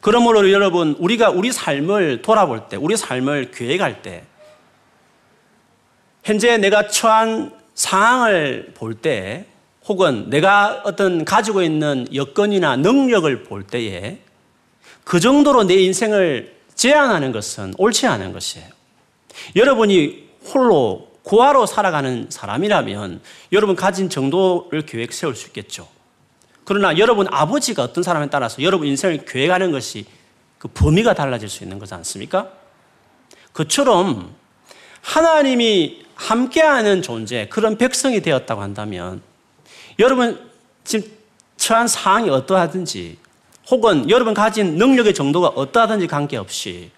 [0.00, 4.24] 그러므로 여러분, 우리가 우리 삶을 돌아볼 때, 우리 삶을 계획할 때,
[6.22, 9.46] 현재 내가 처한 상황을 볼 때,
[9.86, 14.18] 혹은 내가 어떤 가지고 있는 여건이나 능력을 볼 때에
[15.02, 18.77] 그 정도로 내 인생을 제한하는 것은 옳지 않은 것이에요.
[19.56, 23.20] 여러분이 홀로 고아로 살아가는 사람이라면
[23.52, 25.88] 여러분 가진 정도를 계획 세울 수 있겠죠.
[26.64, 30.06] 그러나 여러분 아버지가 어떤 사람에 따라서 여러분 인생을 계획하는 것이
[30.58, 32.48] 그 범위가 달라질 수 있는 거지 않습니까?
[33.52, 34.34] 그처럼
[35.02, 39.22] 하나님이 함께하는 존재, 그런 백성이 되었다고 한다면
[39.98, 40.48] 여러분
[40.84, 41.10] 지금
[41.56, 43.18] 처한 상황이 어떠하든지
[43.70, 46.90] 혹은 여러분 가진 능력의 정도가 어떠하든지 관계없이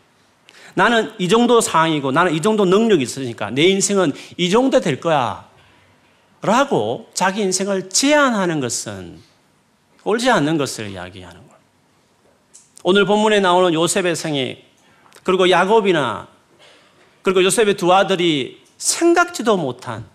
[0.74, 5.48] 나는 이 정도 상황이고 나는 이 정도 능력이 있으니까 내 인생은 이 정도 될 거야.
[6.42, 9.18] 라고 자기 인생을 제한하는 것은
[10.04, 11.60] 옳지 않는 것을 이야기하는 거예요.
[12.82, 14.64] 오늘 본문에 나오는 요셉의 생애,
[15.22, 16.28] 그리고 야곱이나,
[17.20, 20.06] 그리고 요셉의 두 아들이 생각지도 못한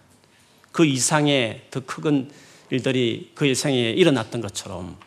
[0.72, 2.32] 그 이상의 더 큰
[2.72, 4.98] 일들이 그의 생애에 일어났던 것처럼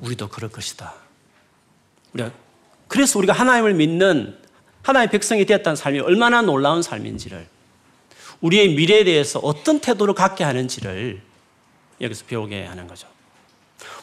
[0.00, 0.94] 우리도 그럴 것이다.
[2.14, 2.30] 우리가
[2.86, 4.38] 그래서 우리가 하나님을 믿는
[4.88, 7.46] 하나님의 백성이 되었다는 삶이 얼마나 놀라운 삶인지를
[8.40, 11.20] 우리의 미래에 대해서 어떤 태도를 갖게 하는지를
[12.00, 13.06] 여기서 배우게 하는 거죠.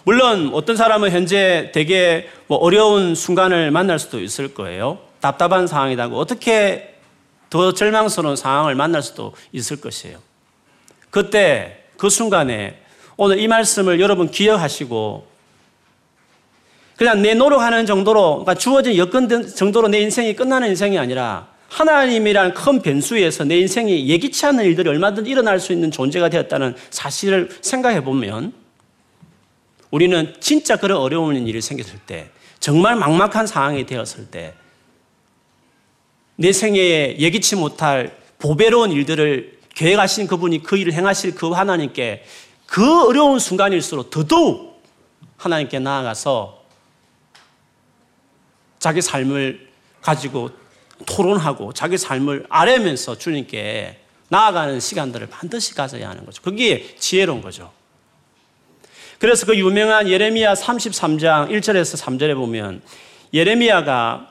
[0.04, 5.00] 물론 어떤 사람은 현재 되게 뭐 어려운 순간을 만날 수도 있을 거예요.
[5.22, 7.00] 답답한 상황이라고 어떻게
[7.50, 10.20] 더 절망스러운 상황을 만날 수도 있을 것이에요.
[11.10, 12.80] 그때 그 순간에
[13.18, 15.26] 오늘 이 말씀을 여러분 기억하시고
[16.96, 22.82] 그냥 내 노력하는 정도로 그러니까 주어진 여건 정도로 내 인생이 끝나는 인생이 아니라 하나님이라는 큰
[22.82, 28.54] 변수에서 내 인생이 예기치 않은 일들이 얼마든지 일어날 수 있는 존재가 되었다는 사실을 생각해 보면
[29.92, 32.30] 우리는 진짜 그런 어려운 일이 생겼을 때
[32.60, 34.54] 정말 막막한 상황이 되었을 때
[36.38, 42.24] 내 생애에 예기치 못할 보배로운 일들을 계획하신 그분이 그 일을 행하실 그 하나님께
[42.66, 44.82] 그 어려운 순간일수록 더더욱
[45.38, 46.55] 하나님께 나아가서
[48.86, 49.68] 자기 삶을
[50.00, 50.52] 가지고
[51.08, 53.98] 토론하고 자기 삶을 아뢰면서 주님께
[54.30, 56.44] 나아가는 시간들을 반드시 가져야 하는 거죠.
[56.44, 57.72] 그게 지혜로운 거죠.
[59.18, 62.84] 그래서 그 유명한 예레미야 33장 1절에서 3절에 보면
[63.34, 64.30] 예레미야가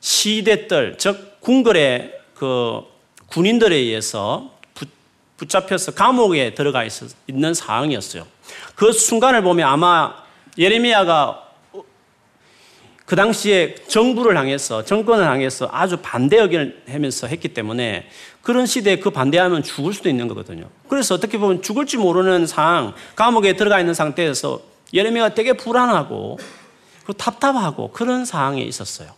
[0.00, 2.82] 시대들, 즉 궁궐의 그
[3.28, 4.54] 군인들에 의해서
[5.38, 6.86] 붙잡혀서 감옥에 들어가
[7.26, 8.26] 있는 상황이었어요.
[8.74, 10.14] 그 순간을 보면 아마
[10.58, 11.47] 예레미야가
[13.08, 18.06] 그 당시에 정부를 향해서 정권을 향해서 아주 반대 의견을 하면서 했기 때문에
[18.42, 20.68] 그런 시대에 그 반대하면 죽을 수도 있는 거거든요.
[20.90, 24.60] 그래서 어떻게 보면 죽을지 모르는 상황, 감옥에 들어가 있는 상태에서
[24.92, 26.38] 예레미야가 되게 불안하고
[27.16, 29.08] 답답하고 그런 상황에 있었어요.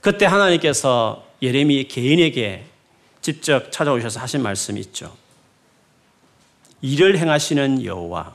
[0.00, 2.64] 그때 하나님께서 예레미 개인에게
[3.20, 5.14] 직접 찾아오셔서 하신 말씀이 있죠.
[6.80, 8.32] 일을 행하시는 여호와,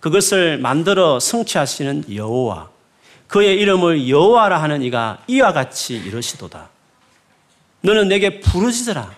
[0.00, 2.68] 그것을 만들어 성취하시는 여호와,
[3.30, 6.68] 그의 이름을 여호와라 하는 이가 이와 같이 이러시도다.
[7.80, 9.14] 너는 내게 부르짖어라.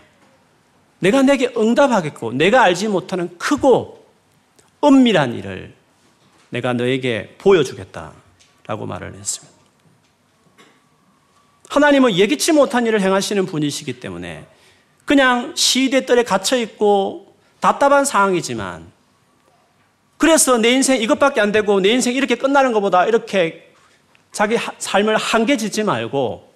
[0.99, 4.07] 내가 내게 응답하겠고 내가 알지 못하는 크고
[4.85, 5.75] 은밀한 일을
[6.51, 9.53] 내가 너에게 보여주겠다라고 말을 했습니다.
[11.71, 14.47] 하나님은 예기치 못한 일을 행하시는 분이시기 때문에
[15.07, 18.93] 그냥 시대들에 갇혀 있고 답답한 상황이지만
[20.19, 23.72] 그래서 내 인생 이것밖에 안 되고 내 인생 이렇게 끝나는 것보다 이렇게
[24.33, 26.53] 자기 삶을 한계 짓지 말고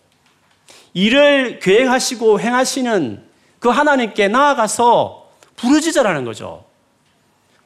[0.95, 3.23] 일을 계획하시고 행하시는
[3.59, 6.65] 그 하나님께 나아가서 부르짖으라는 거죠.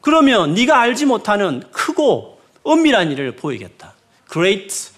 [0.00, 3.94] 그러면 네가 알지 못하는 크고 은밀한 일을 보이겠다.
[4.30, 4.90] Great,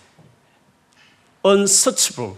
[1.44, 2.36] unsearchable,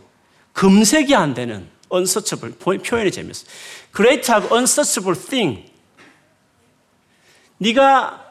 [0.54, 3.46] 검색이 안 되는 unsearchable 표현이 재밌어.
[3.94, 5.70] Great하고 unsearchable thing.
[7.58, 8.23] 네가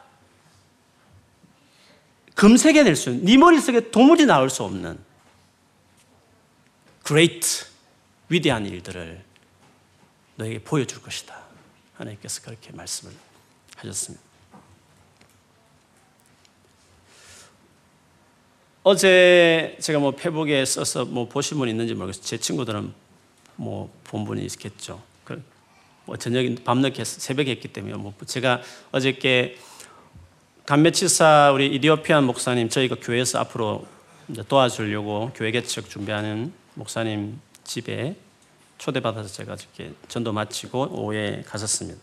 [2.34, 4.98] 검색해낼 수 있는, 네 머릿속에 도무지 나올 수 없는
[7.06, 7.66] great,
[8.28, 9.22] 위대한 일들을
[10.36, 11.42] 너에게 보여줄 것이다.
[11.94, 13.14] 하나님께서 그렇게 말씀을
[13.76, 14.24] 하셨습니다.
[18.82, 22.24] 어제 제가 뭐 페북에 써서 뭐 보신 분 있는지 모르겠어요.
[22.24, 22.92] 제 친구들은
[23.56, 25.02] 뭐 본 분이 있겠죠.
[26.04, 29.58] 뭐 저녁 밤늦게 새벽에 했기 때문에 뭐 제가 어저께
[30.66, 33.86] 감메치사 우리 이디오피안 목사님 저희가 교회에서 앞으로
[34.48, 38.16] 도와주려고 교회 개척 준비하는 목사님 집에
[38.78, 42.00] 초대받아서 제가 이렇게 전도 마치고 오후에 갔었습니다.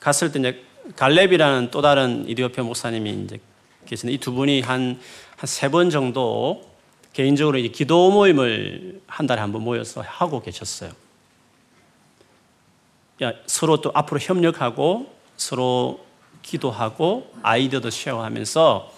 [0.00, 0.64] 갔을 때 이제
[0.96, 3.38] 갈렙이라는 또 다른 이디오피아 목사님이 이제
[3.86, 4.98] 계시는 이 두 분이 한
[5.38, 6.68] 한 세 번 정도
[7.12, 10.90] 개인적으로 이제 기도 모임을 한 달에 한 번 모여서 하고 계셨어요.
[13.22, 16.04] 야, 서로 또 앞으로 협력하고 서로
[16.42, 18.92] 기도하고 아이디어도 쉐어하면서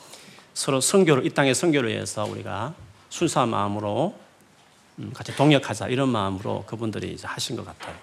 [0.55, 2.75] 서로 선교를 이 땅의 선교를 위해서 우리가
[3.09, 4.15] 순수한 마음으로
[4.99, 7.95] 음, 같이 동역하자 이런 마음으로 그분들이 이제 하신 것 같아요.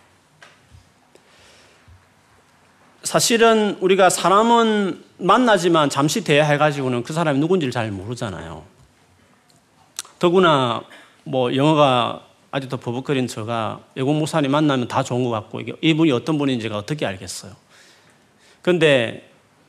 [3.04, 8.65] 사실은 우리가 사람은 만나지만 잠시 대화해가지고는 그 사람이 누군지를 잘 모르잖아요.
[10.19, 10.84] 더구나
[11.23, 16.78] 뭐 영어가 아직도 버벅거린 저가 외국 목사님 만나면 다 좋은 것 같고 이분이 어떤 분인지가
[16.78, 17.54] 어떻게 알겠어요.
[18.62, 19.27] 그런데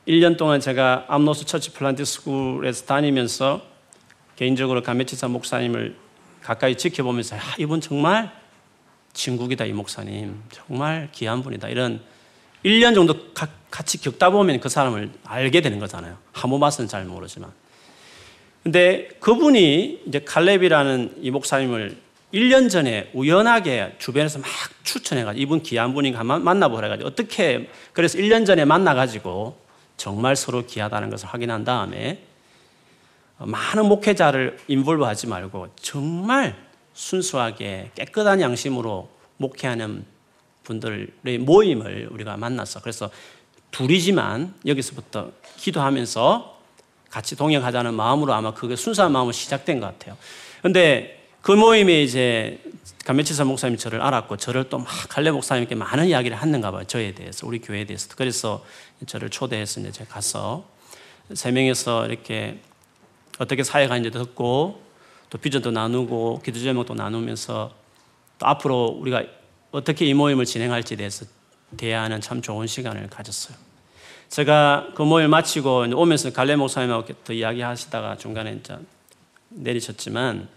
[0.09, 3.61] 1년 동안 제가 암노스 church plant school에서 다니면서
[4.37, 5.95] 개인적으로 가메치사 목사님을
[6.41, 8.31] 가까이 지켜보면서 아, 이분 정말
[9.13, 12.01] 진국이다 이 목사님 정말 귀한 분이다 이런
[12.65, 16.17] 1년 정도 가, 같이 겪다 보면 그 사람을 알게 되는 거잖아요.
[16.33, 17.51] 한번 봤으면 잘 모르지만.
[18.63, 21.97] 근데 그분이 이제 칼렙이라는 이 목사님을
[22.33, 24.49] 1년 전에 우연하게 주변에서 막
[24.83, 29.68] 추천해가지고 이분 귀한 분이니까 만나보라 해가지고 어떻게 그래서 1년 전에 만나가지고
[29.99, 32.23] 정말 서로 귀하다는 것을 확인한 다음에
[33.37, 36.55] 많은 목회자를 인볼브 하지 말고 정말
[36.93, 40.05] 순수하게 깨끗한 양심으로 목회하는
[40.63, 42.81] 분들의 모임을 우리가 만났어.
[42.81, 43.09] 그래서
[43.71, 46.59] 둘이지만 여기서부터 기도하면서
[47.09, 50.17] 같이 동행하자는 마음으로 아마 그게 순수한 마음으로 시작된 것 같아요.
[50.61, 52.61] 근데 그 모임에 이제
[53.05, 56.83] 감매치사 목사님이 저를 알았고 저를 또 막 갈래 목사님께 많은 이야기를 했는가 봐요.
[56.85, 58.09] 저에 대해서 우리 교회에 대해서.
[58.15, 58.63] 그래서
[59.07, 60.65] 저를 초대해서 이제 제가 가서
[61.33, 62.59] 세 명에서 이렇게
[63.39, 64.83] 어떻게 사역하는지도 듣고
[65.29, 67.71] 또 비전도 나누고 기도 제목도 나누면서
[68.39, 69.23] 또 앞으로 우리가
[69.71, 71.25] 어떻게 이 모임을 진행할지에 대해서
[71.77, 73.55] 대화하는 참 좋은 시간을 가졌어요.
[74.29, 78.77] 제가 그 모임을 마치고 오면서 갈래 목사님하고 또 이야기하시다가 중간에 이제
[79.49, 80.47] 내리셨지만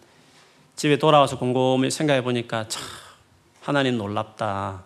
[0.76, 2.82] 집에 돌아와서 곰곰이 생각해 보니까 참
[3.60, 4.82] 하나님 놀랍다.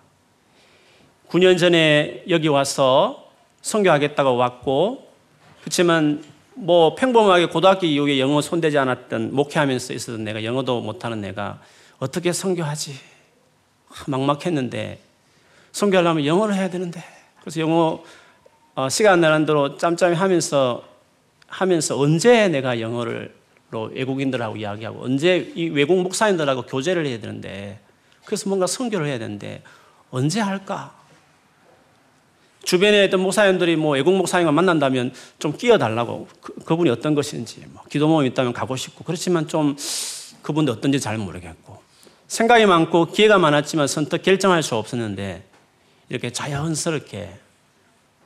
[1.28, 3.30] 9년 전에 여기 와서
[3.62, 5.10] 성교하겠다고 왔고
[5.60, 6.22] 그렇지만
[6.54, 11.60] 뭐 평범하게 고등학교 이후에 영어 손대지 않았던 목회하면서 있었던 내가 영어도 못하는 내가
[11.98, 12.94] 어떻게 성교하지?
[14.06, 15.00] 막막했는데
[15.72, 17.02] 성교하려면 영어를 해야 되는데
[17.40, 18.02] 그래서 영어
[18.74, 20.84] 어, 시간 내는 대로 짬짬이 하면서
[21.46, 23.34] 하면서 언제 내가 영어를
[23.70, 27.80] 외국인들하고 이야기하고 언제 이 외국 목사님들하고 교제를 해야 되는데
[28.24, 29.62] 그래서 뭔가 성교를 해야 되는데
[30.10, 30.94] 언제 할까?
[32.64, 38.08] 주변에 있던 목사님들이 뭐 외국 목사님과 만난다면 좀 끼어달라고 그, 분이 어떤 것인지 뭐 기도
[38.08, 39.76] 모임 있다면 가고 싶고 그렇지만 좀
[40.42, 41.80] 그분도 어떤지 잘 모르겠고
[42.26, 45.44] 생각이 많고 기회가 많았지만 선뜻 결정할 수 없었는데
[46.08, 47.38] 이렇게 자연스럽게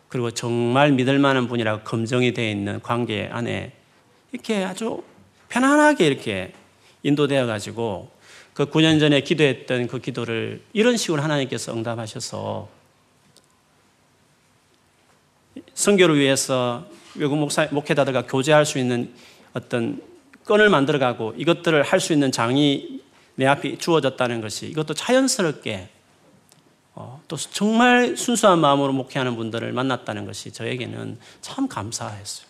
[0.09, 3.73] 그리고 정말 믿을 만한 분이라고 검증이 되어 있는 관계 안에
[4.33, 5.03] 이렇게 아주
[5.51, 6.53] 편안하게 이렇게
[7.03, 8.11] 인도되어 가지고
[8.55, 12.69] 그 9년 전에 기도했던 그 기도를 이런 식으로 하나님께서 응답하셔서
[15.75, 19.13] 성교를 위해서 외국 목사, 목회자들과 교제할 수 있는
[19.53, 20.01] 어떤
[20.45, 23.01] 끈을 만들어가고 이것들을 할 수 있는 장이
[23.35, 25.89] 내 앞에 주어졌다는 것이 이것도 자연스럽게
[26.95, 32.47] 어, 또 정말 순수한 마음으로 목회하는 분들을 만났다는 것이 저에게는 참 감사했어요.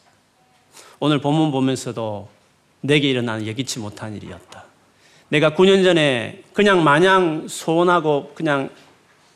[0.99, 2.29] 오늘 본문 보면서도
[2.81, 4.65] 내게 일어난 예기치 못한 일이었다.
[5.29, 8.71] 내가 9년 전에 그냥 마냥 소원하고 그냥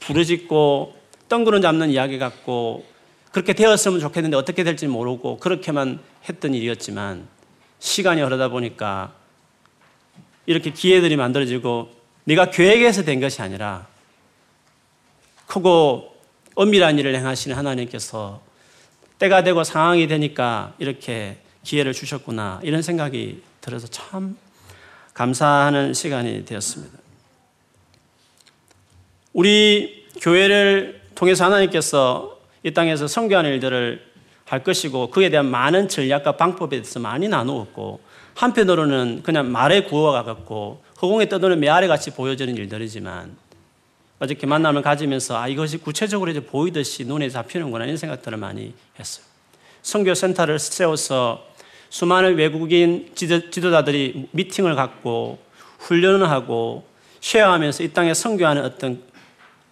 [0.01, 0.97] 부르짖고
[1.29, 2.85] 덩그런 잡는 이야기 같고
[3.31, 7.27] 그렇게 되었으면 좋겠는데 어떻게 될지 모르고 그렇게만 했던 일이었지만
[7.79, 9.13] 시간이 흐르다 보니까
[10.47, 11.91] 이렇게 기회들이 만들어지고
[12.25, 13.87] 네가 계획해서 된 것이 아니라
[15.47, 16.15] 크고
[16.55, 18.43] 엄밀한 일을 행하시는 하나님께서
[19.19, 24.37] 때가 되고 상황이 되니까 이렇게 기회를 주셨구나 이런 생각이 들어서 참
[25.15, 26.99] 감사하는 시간이 되었습니다.
[29.33, 36.77] 우리 교회를 통해서 하나님께서 이 땅에서 성교하는 일들을 할 것이고 그에 대한 많은 전략과 방법에
[36.77, 38.01] 대해서 많이 나누었고
[38.35, 43.37] 한편으로는 그냥 말에 구워가갖고 허공에 떠도는 메아리 같이 보여지는 일들이지만
[44.19, 49.25] 어저께 만남을 가지면서 아 이것이 구체적으로 이제 보이듯이 눈에 잡히는구나 이런 생각들을 많이 했어요.
[49.83, 51.54] 성교 센터를 세워서
[51.95, 55.39] 수많은 외국인 지도, 자들이 미팅을 갖고
[55.79, 56.85] 훈련을 하고
[57.21, 59.01] 쉐어하면서 이 땅에 성교하는 어떤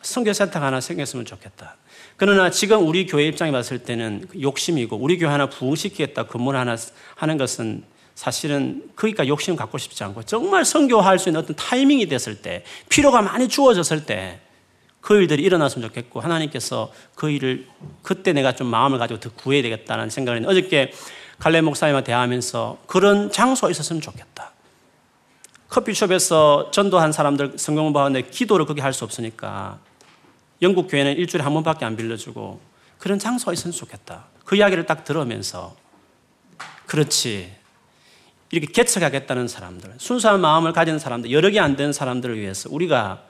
[0.03, 1.75] 성교 센터가 하나 생겼으면 좋겠다.
[2.17, 6.77] 그러나 지금 우리 교회 입장에 봤을 때는 욕심이고 우리 교회 하나 부흥시키겠다 건물 하나
[7.17, 7.83] 하는 것은
[8.15, 13.21] 사실은 그러니까 욕심 갖고 싶지 않고 정말 성교할 수 있는 어떤 타이밍이 됐을 때 필요가
[13.21, 14.39] 많이 주어졌을 때
[15.03, 17.67] 그 일들이 일어났으면 좋겠고 하나님께서 그 일을
[18.03, 20.93] 그때 내가 좀 마음을 가지고 더 구해야 되겠다는 생각을 했는데 어저께
[21.43, 24.53] 갈래 목사님과 대하면서 그런 장소가 있었으면 좋겠다.
[25.69, 29.81] 커피숍에서 전도한 사람들 성경 공부하는데 기도를 그렇게 할 수 없으니까
[30.61, 32.61] 영국 교회는 일주일에 한 번밖에 안 빌려주고
[32.97, 34.27] 그런 장소가 있었으면 좋겠다.
[34.45, 35.75] 그 이야기를 딱 들으면서
[36.87, 37.53] 그렇지.
[38.53, 43.21] 이렇게 개척하겠다는 사람들, 순수한 마음을 가진 사람들, 개안 되는 사람들을 위해서 우리가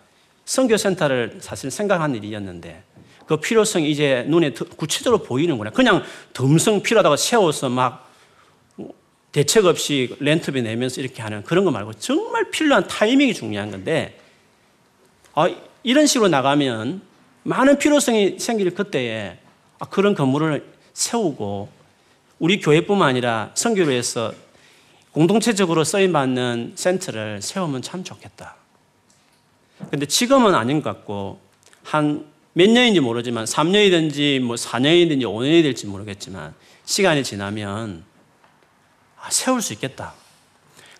[0.45, 2.83] 선교센터를 사실 생각한 일이었는데
[3.27, 5.71] 그 필요성이 이제 눈에 구체적으로 보이는구나.
[5.71, 6.03] 그냥
[6.33, 8.11] 덤성 필요하다고 세워서 막
[9.33, 14.19] 대책 없이 렌트비 내면서 이렇게 하는 그런 거 말고 정말 필요한 타이밍이 중요한 건데
[15.35, 15.49] 아,
[15.83, 17.01] 이런 식으로 나가면
[17.45, 19.39] 많은 필요성이 생길 그때에
[19.79, 21.71] 아, 그런 건물을 세우고
[22.39, 24.33] 우리 교회뿐만 아니라 선교를 해서
[25.13, 28.57] 공동체적으로 쓰임받는 센터를 세우면 참 좋겠다.
[29.91, 31.41] 근데 지금은 아닌 것 같고
[31.83, 38.05] 한 몇 년인지 모르지만 3년이든지 뭐 4년이든지 5년이 될지 모르겠지만 시간이 지나면
[39.21, 40.15] 아, 세울 수 있겠다.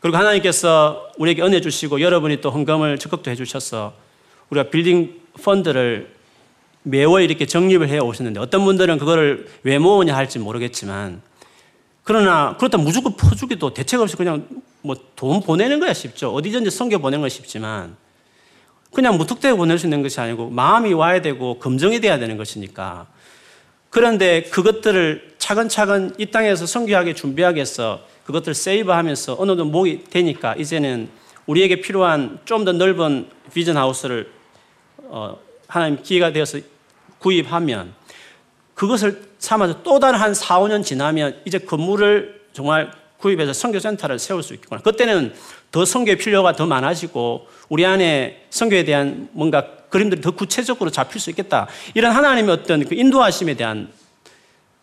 [0.01, 3.95] 그리고 하나님께서 우리에게 은혜 주시고 여러분이 또 헌금을 적극도 해 주셔서
[4.51, 6.15] 우리가 빌딩 펀드를
[6.83, 11.23] 매월 이렇게 정립을 해 오셨는데 어떤 분들은 그거를 왜 모으냐 할지 모르겠지만
[12.03, 14.49] 그러나 그렇다 무조건 퍼주기도 대책 없이 그냥
[14.81, 16.35] 뭐 돈 보내는 거야 쉽죠.
[16.35, 17.97] 어디든지 성교 보내는 거 쉽지만
[18.93, 23.07] 그냥 무턱대고 보낼 수 있는 것이 아니고 마음이 와야 되고 검증이 돼야 되는 것이니까
[23.91, 31.09] 그런데 그것들을 차근차근 이 땅에서 성교하게 준비하기 위해서 그것들 세이브하면서 어느 정도 목이 되니까 이제는
[31.47, 34.31] 우리에게 필요한 좀 더 넓은 비전 하우스를
[34.99, 36.59] 어, 하나님 기회가 되어서
[37.19, 37.95] 구입하면
[38.75, 44.55] 그것을 삼아서 또 다른 한 4, 5년 지나면 이제 건물을 정말 구입해서 선교센터를 세울 수
[44.55, 44.81] 있겠구나.
[44.81, 45.35] 그때는
[45.73, 51.31] 더 선교의 필요가 더 많아지고 우리 안에 선교에 대한 뭔가 그림들이 더 구체적으로 잡힐 수
[51.31, 51.67] 있겠다.
[51.95, 53.91] 이런 하나님의 어떤 그 인도하심에 대한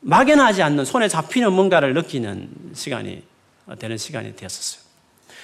[0.01, 3.23] 막연하지 않는 손에 잡히는 뭔가를 느끼는 시간이
[3.77, 4.83] 되는 시간이 되었었어요.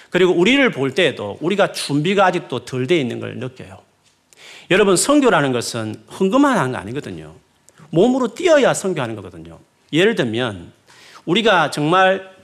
[0.10, 3.80] 그리고 우리를 볼 때에도 우리가 준비가 아직도 덜 돼 있는 걸 느껴요.
[4.72, 7.36] 여러분, 선교라는 것은 흥금만 하는 거 아니거든요.
[7.92, 9.60] 몸으로 뛰어야 선교하는 거거든요.
[9.94, 10.72] 예를 들면
[11.26, 12.35] 우리가 정말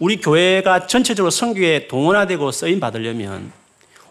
[0.00, 3.52] 우리 교회가 전체적으로 선교에 동원화되고 쓰임 받으려면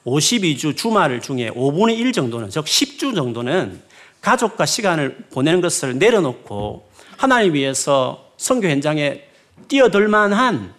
[0.05, 3.81] 52주 주말 중에 5분의 1 정도는 즉 10주 정도는
[4.21, 6.87] 가족과 시간을 보내는 것을 내려놓고
[7.17, 9.23] 하나님 위해서 선교 현장에
[9.67, 10.73] 뛰어들 만한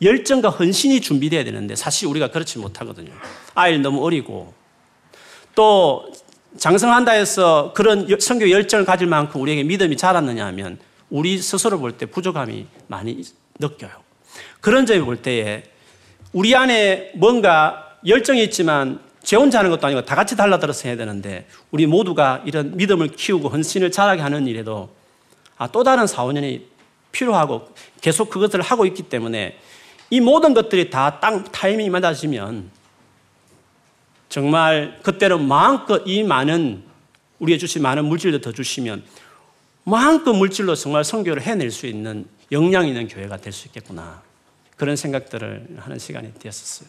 [0.00, 3.12] 열정과 헌신이 준비돼야 되는데 사실 우리가 그렇지 못하거든요.
[3.54, 4.54] 아이를 너무 어리고
[5.56, 6.12] 또
[6.56, 10.78] 장성한다 해서 그런 선교 열정을 가질 만큼 우리에게 믿음이 자랐느냐 하면
[11.10, 13.22] 우리 스스로 볼 때 부족함이 많이
[13.58, 14.05] 느껴요.
[14.60, 15.64] 그런 점을 볼 때에
[16.32, 21.46] 우리 안에 뭔가 열정이 있지만 제 혼자 하는 것도 아니고 다 같이 달라들어서 해야 되는데
[21.70, 24.88] 우리 모두가 이런 믿음을 키우고 헌신을 잘하게 하는 일에도
[25.58, 26.62] 아, 또 다른 4, 5년이
[27.10, 27.68] 필요하고
[28.00, 29.58] 계속 그것을 하고 있기 때문에
[30.10, 32.70] 이 모든 것들이 다땅 타이밍이 맞아지면
[34.28, 36.84] 정말 그때는 마음껏 이 많은
[37.38, 39.02] 우리에 주신 많은 물질도 더 주시면
[39.84, 44.25] 마음껏 물질로 정말 성교를 해낼 수 있는 역량 있는 교회가 될 수 있겠구나.
[44.76, 46.88] 그런 생각들을 하는 시간이 되었었어요.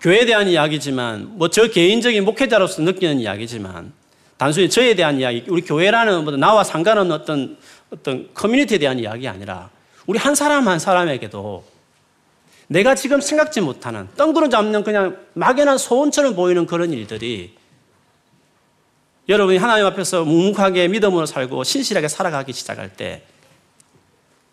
[0.00, 3.92] 교회에 대한 이야기지만 뭐 저 개인적인 목회자로서 느끼는 이야기지만
[4.38, 7.58] 단순히 저에 대한 이야기, 우리 교회라는 뭐 나와 상관없는 어떤
[7.90, 9.68] 어떤 커뮤니티에 대한 이야기 아니라
[10.06, 11.64] 우리 한 사람 한 사람에게도
[12.68, 17.54] 내가 지금 생각지 못하는 덩그러 잡는 그냥 막연한 소원처럼 보이는 그런 일들이
[19.28, 23.22] 여러분이 하나님 앞에서 묵묵하게 믿음으로 살고 신실하게 살아가기 시작할 때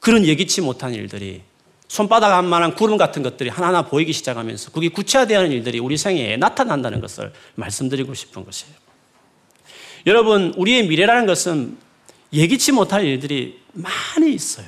[0.02, 1.42] 그런 예기치 못한 일들이
[1.88, 7.00] 손바닥 한 만한 구름 같은 것들이 하나하나 보이기 시작하면서 그게 구체화되는 일들이 우리 생애에 나타난다는
[7.00, 8.74] 것을 말씀드리고 싶은 것이에요.
[10.06, 11.78] 여러분, 우리의 미래라는 것은
[12.34, 14.68] 예기치 못할 일들이 많이 있어요.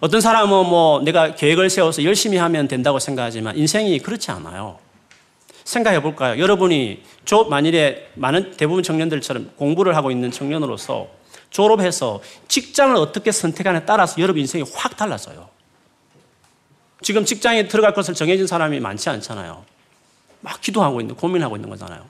[0.00, 4.78] 어떤 사람은 뭐 내가 계획을 세워서 열심히 하면 된다고 생각하지만 인생이 그렇지 않아요.
[5.64, 6.40] 생각해 볼까요?
[6.40, 11.08] 여러분이 조, 만일에 많은 대부분 청년들처럼 공부를 하고 있는 청년으로서
[11.50, 15.48] 졸업해서 직장을 어떻게 선택하냐에 따라서 여러분 인생이 확 달라져요.
[17.02, 19.64] 지금 직장에 들어갈 것을 정해진 사람이 많지 않잖아요.
[20.40, 22.06] 막 기도하고 있는, 고민하고 있는 거잖아요.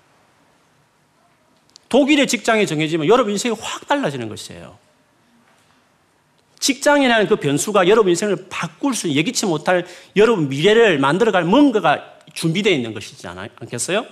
[1.89, 4.79] 독일의 직장이 정해지면 여러분 인생이 확 달라지는 것이에요.
[6.61, 12.95] 직장이라는 그 변수가 여러분 인생을 바꿀 수 예기치 못할 여러분 미래를 만들어갈 뭔가가 준비되어 있는
[12.95, 14.07] 것이지 않겠어요?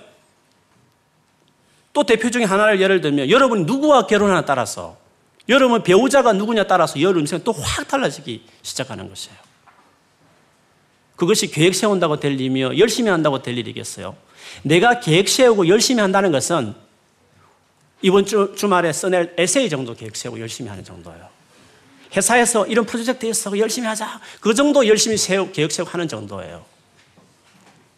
[1.93, 4.97] 또 대표적인 하나를 예를 들면 여러분 누구와 결혼하나 따라서
[5.49, 9.35] 여러분 배우자가 누구냐 따라서 여러분 인생이 또확 달라지기 시작하는 것이에요.
[11.15, 14.15] 그것이 계획 세운다고 될 일이며 열심히 한다고 될 일이겠어요?
[14.63, 16.73] 내가 계획 세우고 열심히 한다는 것은
[18.01, 21.27] 이번 주, 주말에 써낼 에세이 정도 계획 세우고 열심히 하는 정도예요.
[22.15, 24.21] 회사에서 이런 프로젝트에서 열심히 하자.
[24.39, 26.63] 그 정도 열심히 세우, 계획 세우고 하는 정도예요.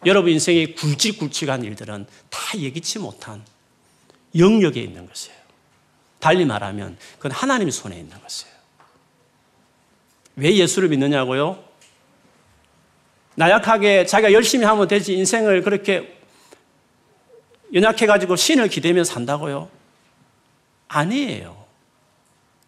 [0.04, 3.44] 여러분 인생의 굵직굵직한 일들은 다 예기치 못한
[4.36, 5.41] 영역에 있는 것이에요.
[6.22, 8.54] 달리 말하면 그건 하나님 손에 있는 것이에요.
[10.36, 11.62] 왜 예수를 믿느냐고요?
[13.34, 16.16] 나약하게 자기가 열심히 하면 되지 인생을 그렇게
[17.74, 19.68] 연약해가지고 신을 기대며 산다고요?
[20.86, 21.64] 아니에요.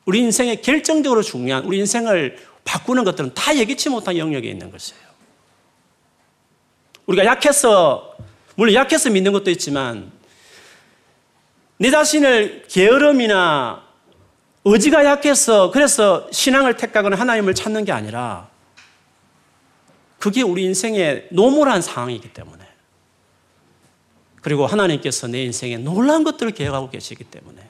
[0.04, 5.00] 우리 인생에 결정적으로 중요한 우리 인생을 바꾸는 것들은 다 예기치 못한 영역에 있는 것이에요.
[7.06, 8.16] 우리가 약해서,
[8.56, 10.10] 물론 약해서 믿는 것도 있지만,
[11.78, 13.82] 내 자신을 게으름이나
[14.64, 18.48] 의지가 약해서 그래서 신앙을 택하거나 하나님을 찾는 게 아니라
[20.18, 22.64] 그게 우리 인생의 normal한 상황이기 때문에.
[24.40, 27.68] 그리고 하나님께서 내 인생에 놀라운 것들을 계획하고 계시기 때문에.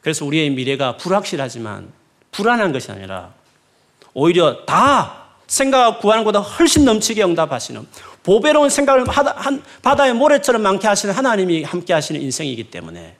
[0.00, 1.92] 그래서 우리의 미래가 불확실하지만
[2.32, 3.32] 불안한 것이 아니라
[4.12, 7.86] 오히려 다 생각 구하는 것보다 훨씬 넘치게 응답하시는
[8.24, 9.04] 보배로운 생각을
[9.82, 13.16] 바다의 모래처럼 많게 하시는 하나님이 함께 하시는 인생이기 때문에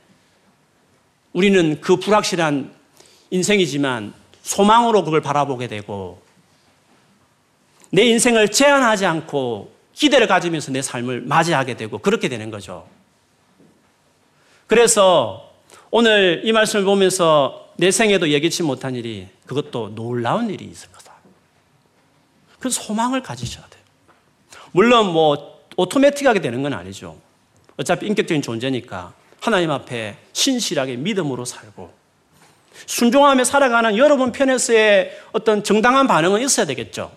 [1.32, 2.74] 우리는 그 불확실한
[3.30, 6.22] 인생이지만 소망으로 그걸 바라보게 되고
[7.90, 12.88] 내 인생을 제한하지 않고 기대를 가지면서 내 삶을 맞이하게 되고 그렇게 되는 거죠.
[14.66, 15.52] 그래서
[15.90, 21.12] 오늘 이 말씀을 보면서 내 생에도 예기치 못한 일이 그것도 놀라운 일이 있을 거다.
[22.58, 23.83] 그 소망을 가지셔야 돼요.
[24.72, 27.16] 물론 뭐 오토매틱하게 되는 건 아니죠.
[27.76, 31.92] 어차피 인격적인 존재니까 하나님 앞에 신실하게 믿음으로 살고
[32.86, 37.12] 순종하며 살아가는 여러분 편에서의 어떤 정당한 반응은 있어야 되겠죠.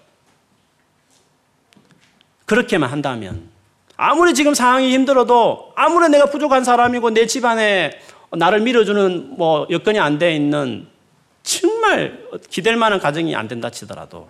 [2.46, 3.50] 그렇게만 한다면
[3.98, 8.00] 아무리 지금 상황이 힘들어도 아무리 내가 부족한 사람이고 내 집안에
[8.32, 10.88] 나를 밀어주는 뭐 여건이 안 돼 있는
[11.44, 12.20] 정말
[12.50, 14.28] 기댈 만한 가정이 안 된다 치더라도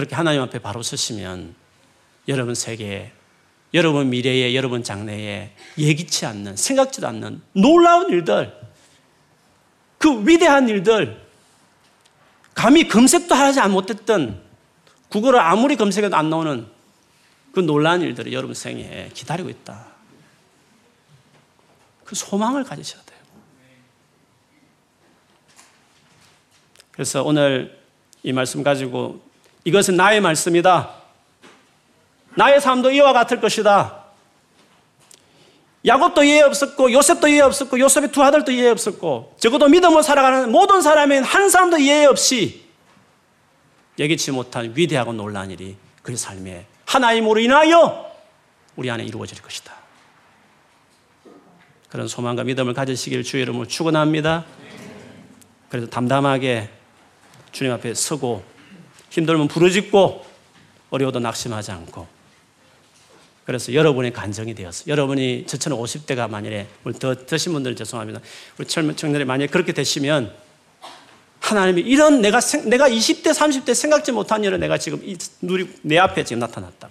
[0.00, 1.54] 그렇게 하나님 앞에 바로 서시면
[2.26, 3.12] 여러분 세계에
[3.74, 8.58] 여러분 미래에 여러분 장래에 예기치 않는 생각지도 않는 놀라운 일들
[9.98, 11.20] 그 위대한 일들
[12.54, 14.42] 감히 검색도 하지 못했던
[15.10, 16.66] 국어를 아무리 검색해도 안 나오는
[17.52, 19.84] 그 놀라운 일들이 여러분 생에 기다리고 있다.
[22.04, 23.18] 그 소망을 가지셔야 돼요.
[26.90, 27.78] 그래서 오늘
[28.22, 29.29] 이 말씀 가지고
[29.64, 30.90] 이것은 나의 말씀이다.
[32.36, 34.00] 나의 삶도 이와 같을 것이다.
[35.86, 40.82] 야곱도 이해 없었고 요셉도 이해 없었고 요셉의 두 아들도 이해 없었고 적어도 믿음으로 살아가는 모든
[40.82, 42.66] 사람인 한 사람도 이해 없이
[43.98, 48.10] 예기치 못한 위대하고 놀라운 일이 그의 삶에 하나님으로 인하여
[48.76, 49.74] 우리 안에 이루어질 것이다.
[51.88, 54.44] 그런 소망과 믿음을 가지시길 주의 이름으로 축원합니다.
[55.68, 56.70] 그래서 담담하게
[57.52, 58.44] 주님 앞에 서고
[59.10, 60.24] 힘들면 부르짖고
[60.90, 62.06] 어려워도 낙심하지 않고
[63.44, 66.68] 그래서 여러분의 간정이 되어서 여러분이 저처럼 50대가 만일에
[67.00, 68.20] 더 드신 분들은 죄송합니다.
[68.58, 70.32] 우리 젊은 청년이 만약에 그렇게 되시면
[71.40, 75.02] 하나님이 이런 내가 내가 20대 30대 생각지 못한 일을 내가 지금
[75.40, 76.90] 누리 내 앞에 지금 나타났다.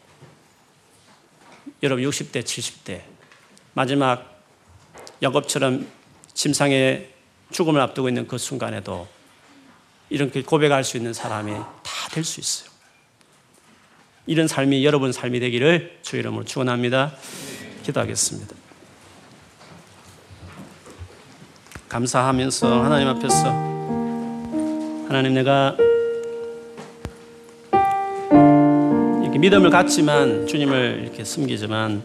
[1.81, 3.01] 여러분 60대 70대
[3.73, 4.43] 마지막
[5.23, 5.87] 야곱처럼
[6.33, 7.07] 침상에
[7.51, 9.07] 죽음을 앞두고 있는 그 순간에도
[10.09, 12.69] 이렇게 고백할 수 있는 사람이 다 될 수 있어요.
[14.25, 17.13] 이런 삶이 여러분 삶이 되기를 주 이름으로 축원합니다.
[17.83, 18.55] 기도하겠습니다.
[21.87, 23.49] 감사하면서 하나님 앞에서
[25.07, 25.75] 하나님 내가
[29.23, 32.03] 이렇게 믿음을 갖지만 주님을 이렇게 숨기지만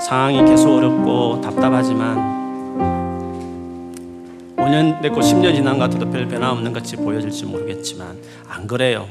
[0.00, 2.39] 상황이 계속 어렵고 답답하지만
[4.70, 8.16] 5년 됐고 10년 지난 것 같아도 별 변화 없는 것이 보여질지 모르겠지만
[8.48, 9.08] 안 그래요.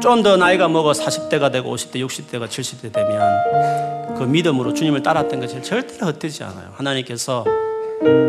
[0.00, 5.62] 좀 더 나이가 먹어 40대가 되고 50대, 60대가 70대 되면 그 믿음으로 주님을 따랐던 것이
[5.62, 6.70] 절대로 헛되지 않아요.
[6.74, 7.44] 하나님께서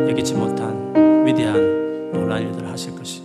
[0.09, 3.21] 여기지 못한 위대한 놀란 일들을 하실 것이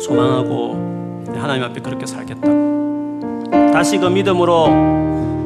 [0.00, 4.68] 소망하고 하나님 앞에 그렇게 살겠다고 다시 그 믿음으로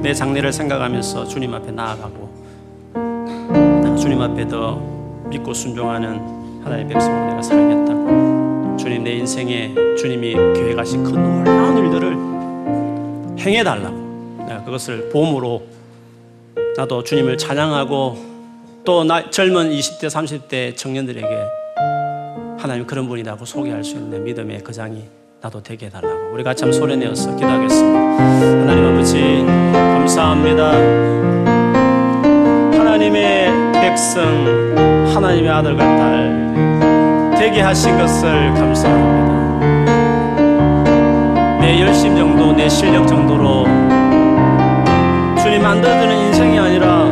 [0.03, 2.27] 내 장래를 생각하면서 주님 앞에 나아가고
[3.99, 4.96] 주님 앞에 더
[5.29, 8.77] 믿고 순종하는 하나님의 백성으로 내가 살겠다고.
[8.79, 14.45] 주님 내 인생에 주님이 계획하신 그 놀라운 일들을 행해달라고.
[14.47, 15.63] 내가 그것을 봄으로
[16.77, 18.37] 나도 주님을 찬양하고
[18.85, 21.27] 또 나, 젊은 20대 30대 청년들에게
[22.59, 25.05] 하나님 그런 분이라고 소개할 수 있는 믿음의 거장이
[25.41, 26.33] 나도 되게 해달라고.
[26.33, 27.99] 우리 같이 한번 소리 내어서 기도하겠습니다.
[27.99, 30.73] 하나님 아버지 감사합니다.
[32.79, 34.21] 하나님의 백성
[35.15, 39.61] 하나님의 아들과 딸 되게 하신 것을 감사합니다.
[41.61, 43.65] 내 열심 정도, 내 실력 정도로
[45.41, 47.05] 주님 만들어주는 인생이 아니라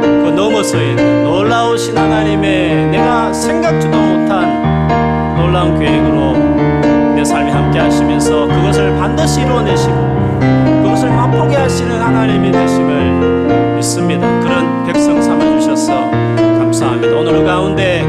[0.00, 6.32] 그 넘어서 있는 놀라우신 하나님의 내가 생각지도 못한 놀라운 계획으로
[7.14, 9.94] 내 삶에 함께 하시면서 그것을 반드시 이루어내시고
[10.82, 14.41] 그것을 맛보게 하시는 하나님이 되심을 믿습니다.
[14.92, 17.16] 백성 삼아주셔서 감사합니다.
[17.16, 18.02] 오늘 가운데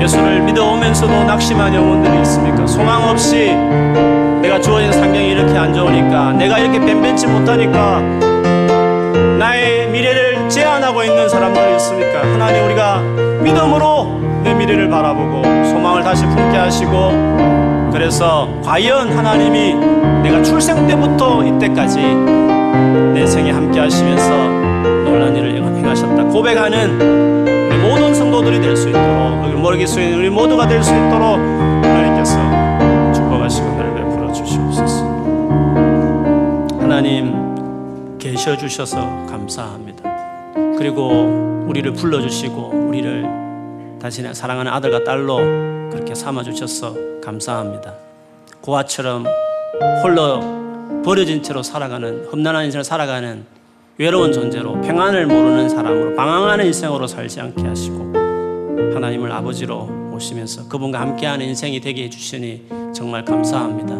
[0.00, 2.66] 예수를 믿어오면서도 낙심한 영혼들이 있습니까?
[2.66, 3.54] 소망 없이
[4.42, 8.00] 내가 주어진 상경이 이렇게 안 좋으니까 내가 이렇게 변변치 못하니까
[9.38, 12.20] 나의 미래를 제한 고민하고 있는 사람들이 있습니까?
[12.22, 13.00] 하나님 우리가
[13.42, 19.74] 믿음으로 내 미래를 바라보고 소망을 다시 품게 하시고 그래서 과연 하나님이
[20.22, 22.00] 내가 출생 때부터 이때까지
[23.14, 24.65] 내 생에 함께 하시면서
[25.16, 26.24] 놀란 일을 행하셨다.
[26.24, 27.00] 고백하는
[27.70, 31.38] 우리 모든 성도들이 될 수 있도록 여기 모르게 수 있는 우리 모두가 될 수 있도록
[31.38, 35.04] 하나님께서 축복하시고 은혜를 베풀어 주시옵소서.
[36.80, 40.02] 하나님 계셔 주셔서 감사합니다.
[40.76, 43.24] 그리고 우리를 불러 주시고 우리를
[44.02, 45.38] 당신의 사랑하는 아들과 딸로
[45.90, 46.94] 그렇게 삼아 주셔서
[47.24, 47.94] 감사합니다.
[48.60, 49.24] 고아처럼
[50.02, 50.40] 홀로
[51.02, 53.55] 버려진 채로 살아가는 험난한 인생을 살아가는
[53.98, 58.12] 외로운 존재로 평안을 모르는 사람으로 방황하는 인생으로 살지 않게 하시고
[58.94, 63.94] 하나님을 아버지로 모시면서 그분과 함께하는 인생이 되게 해주시니 정말 감사합니다.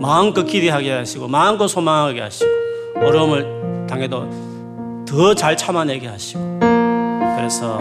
[0.00, 2.50] 마음껏 기대하게 하시고 마음껏 소망하게 하시고
[2.96, 6.58] 어려움을 당해도 더 잘 참아내게 하시고
[7.36, 7.78] 그래서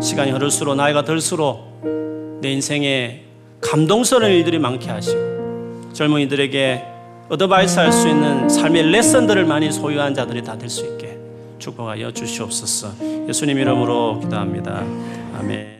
[0.00, 1.80] 시간이 흐를수록 나이가 들수록
[2.40, 3.22] 내 인생에
[3.60, 6.93] 감동스러운 일들이 많게 하시고 젊은이들에게
[7.28, 11.18] 어드바이스 할 수 있는 삶의 레슨들을 많이 소유한 자들이 다 될 수 있게
[11.58, 12.88] 축복하여 주시옵소서.
[13.28, 14.82] 예수님 이름으로 기도합니다.
[15.38, 15.73] 아멘.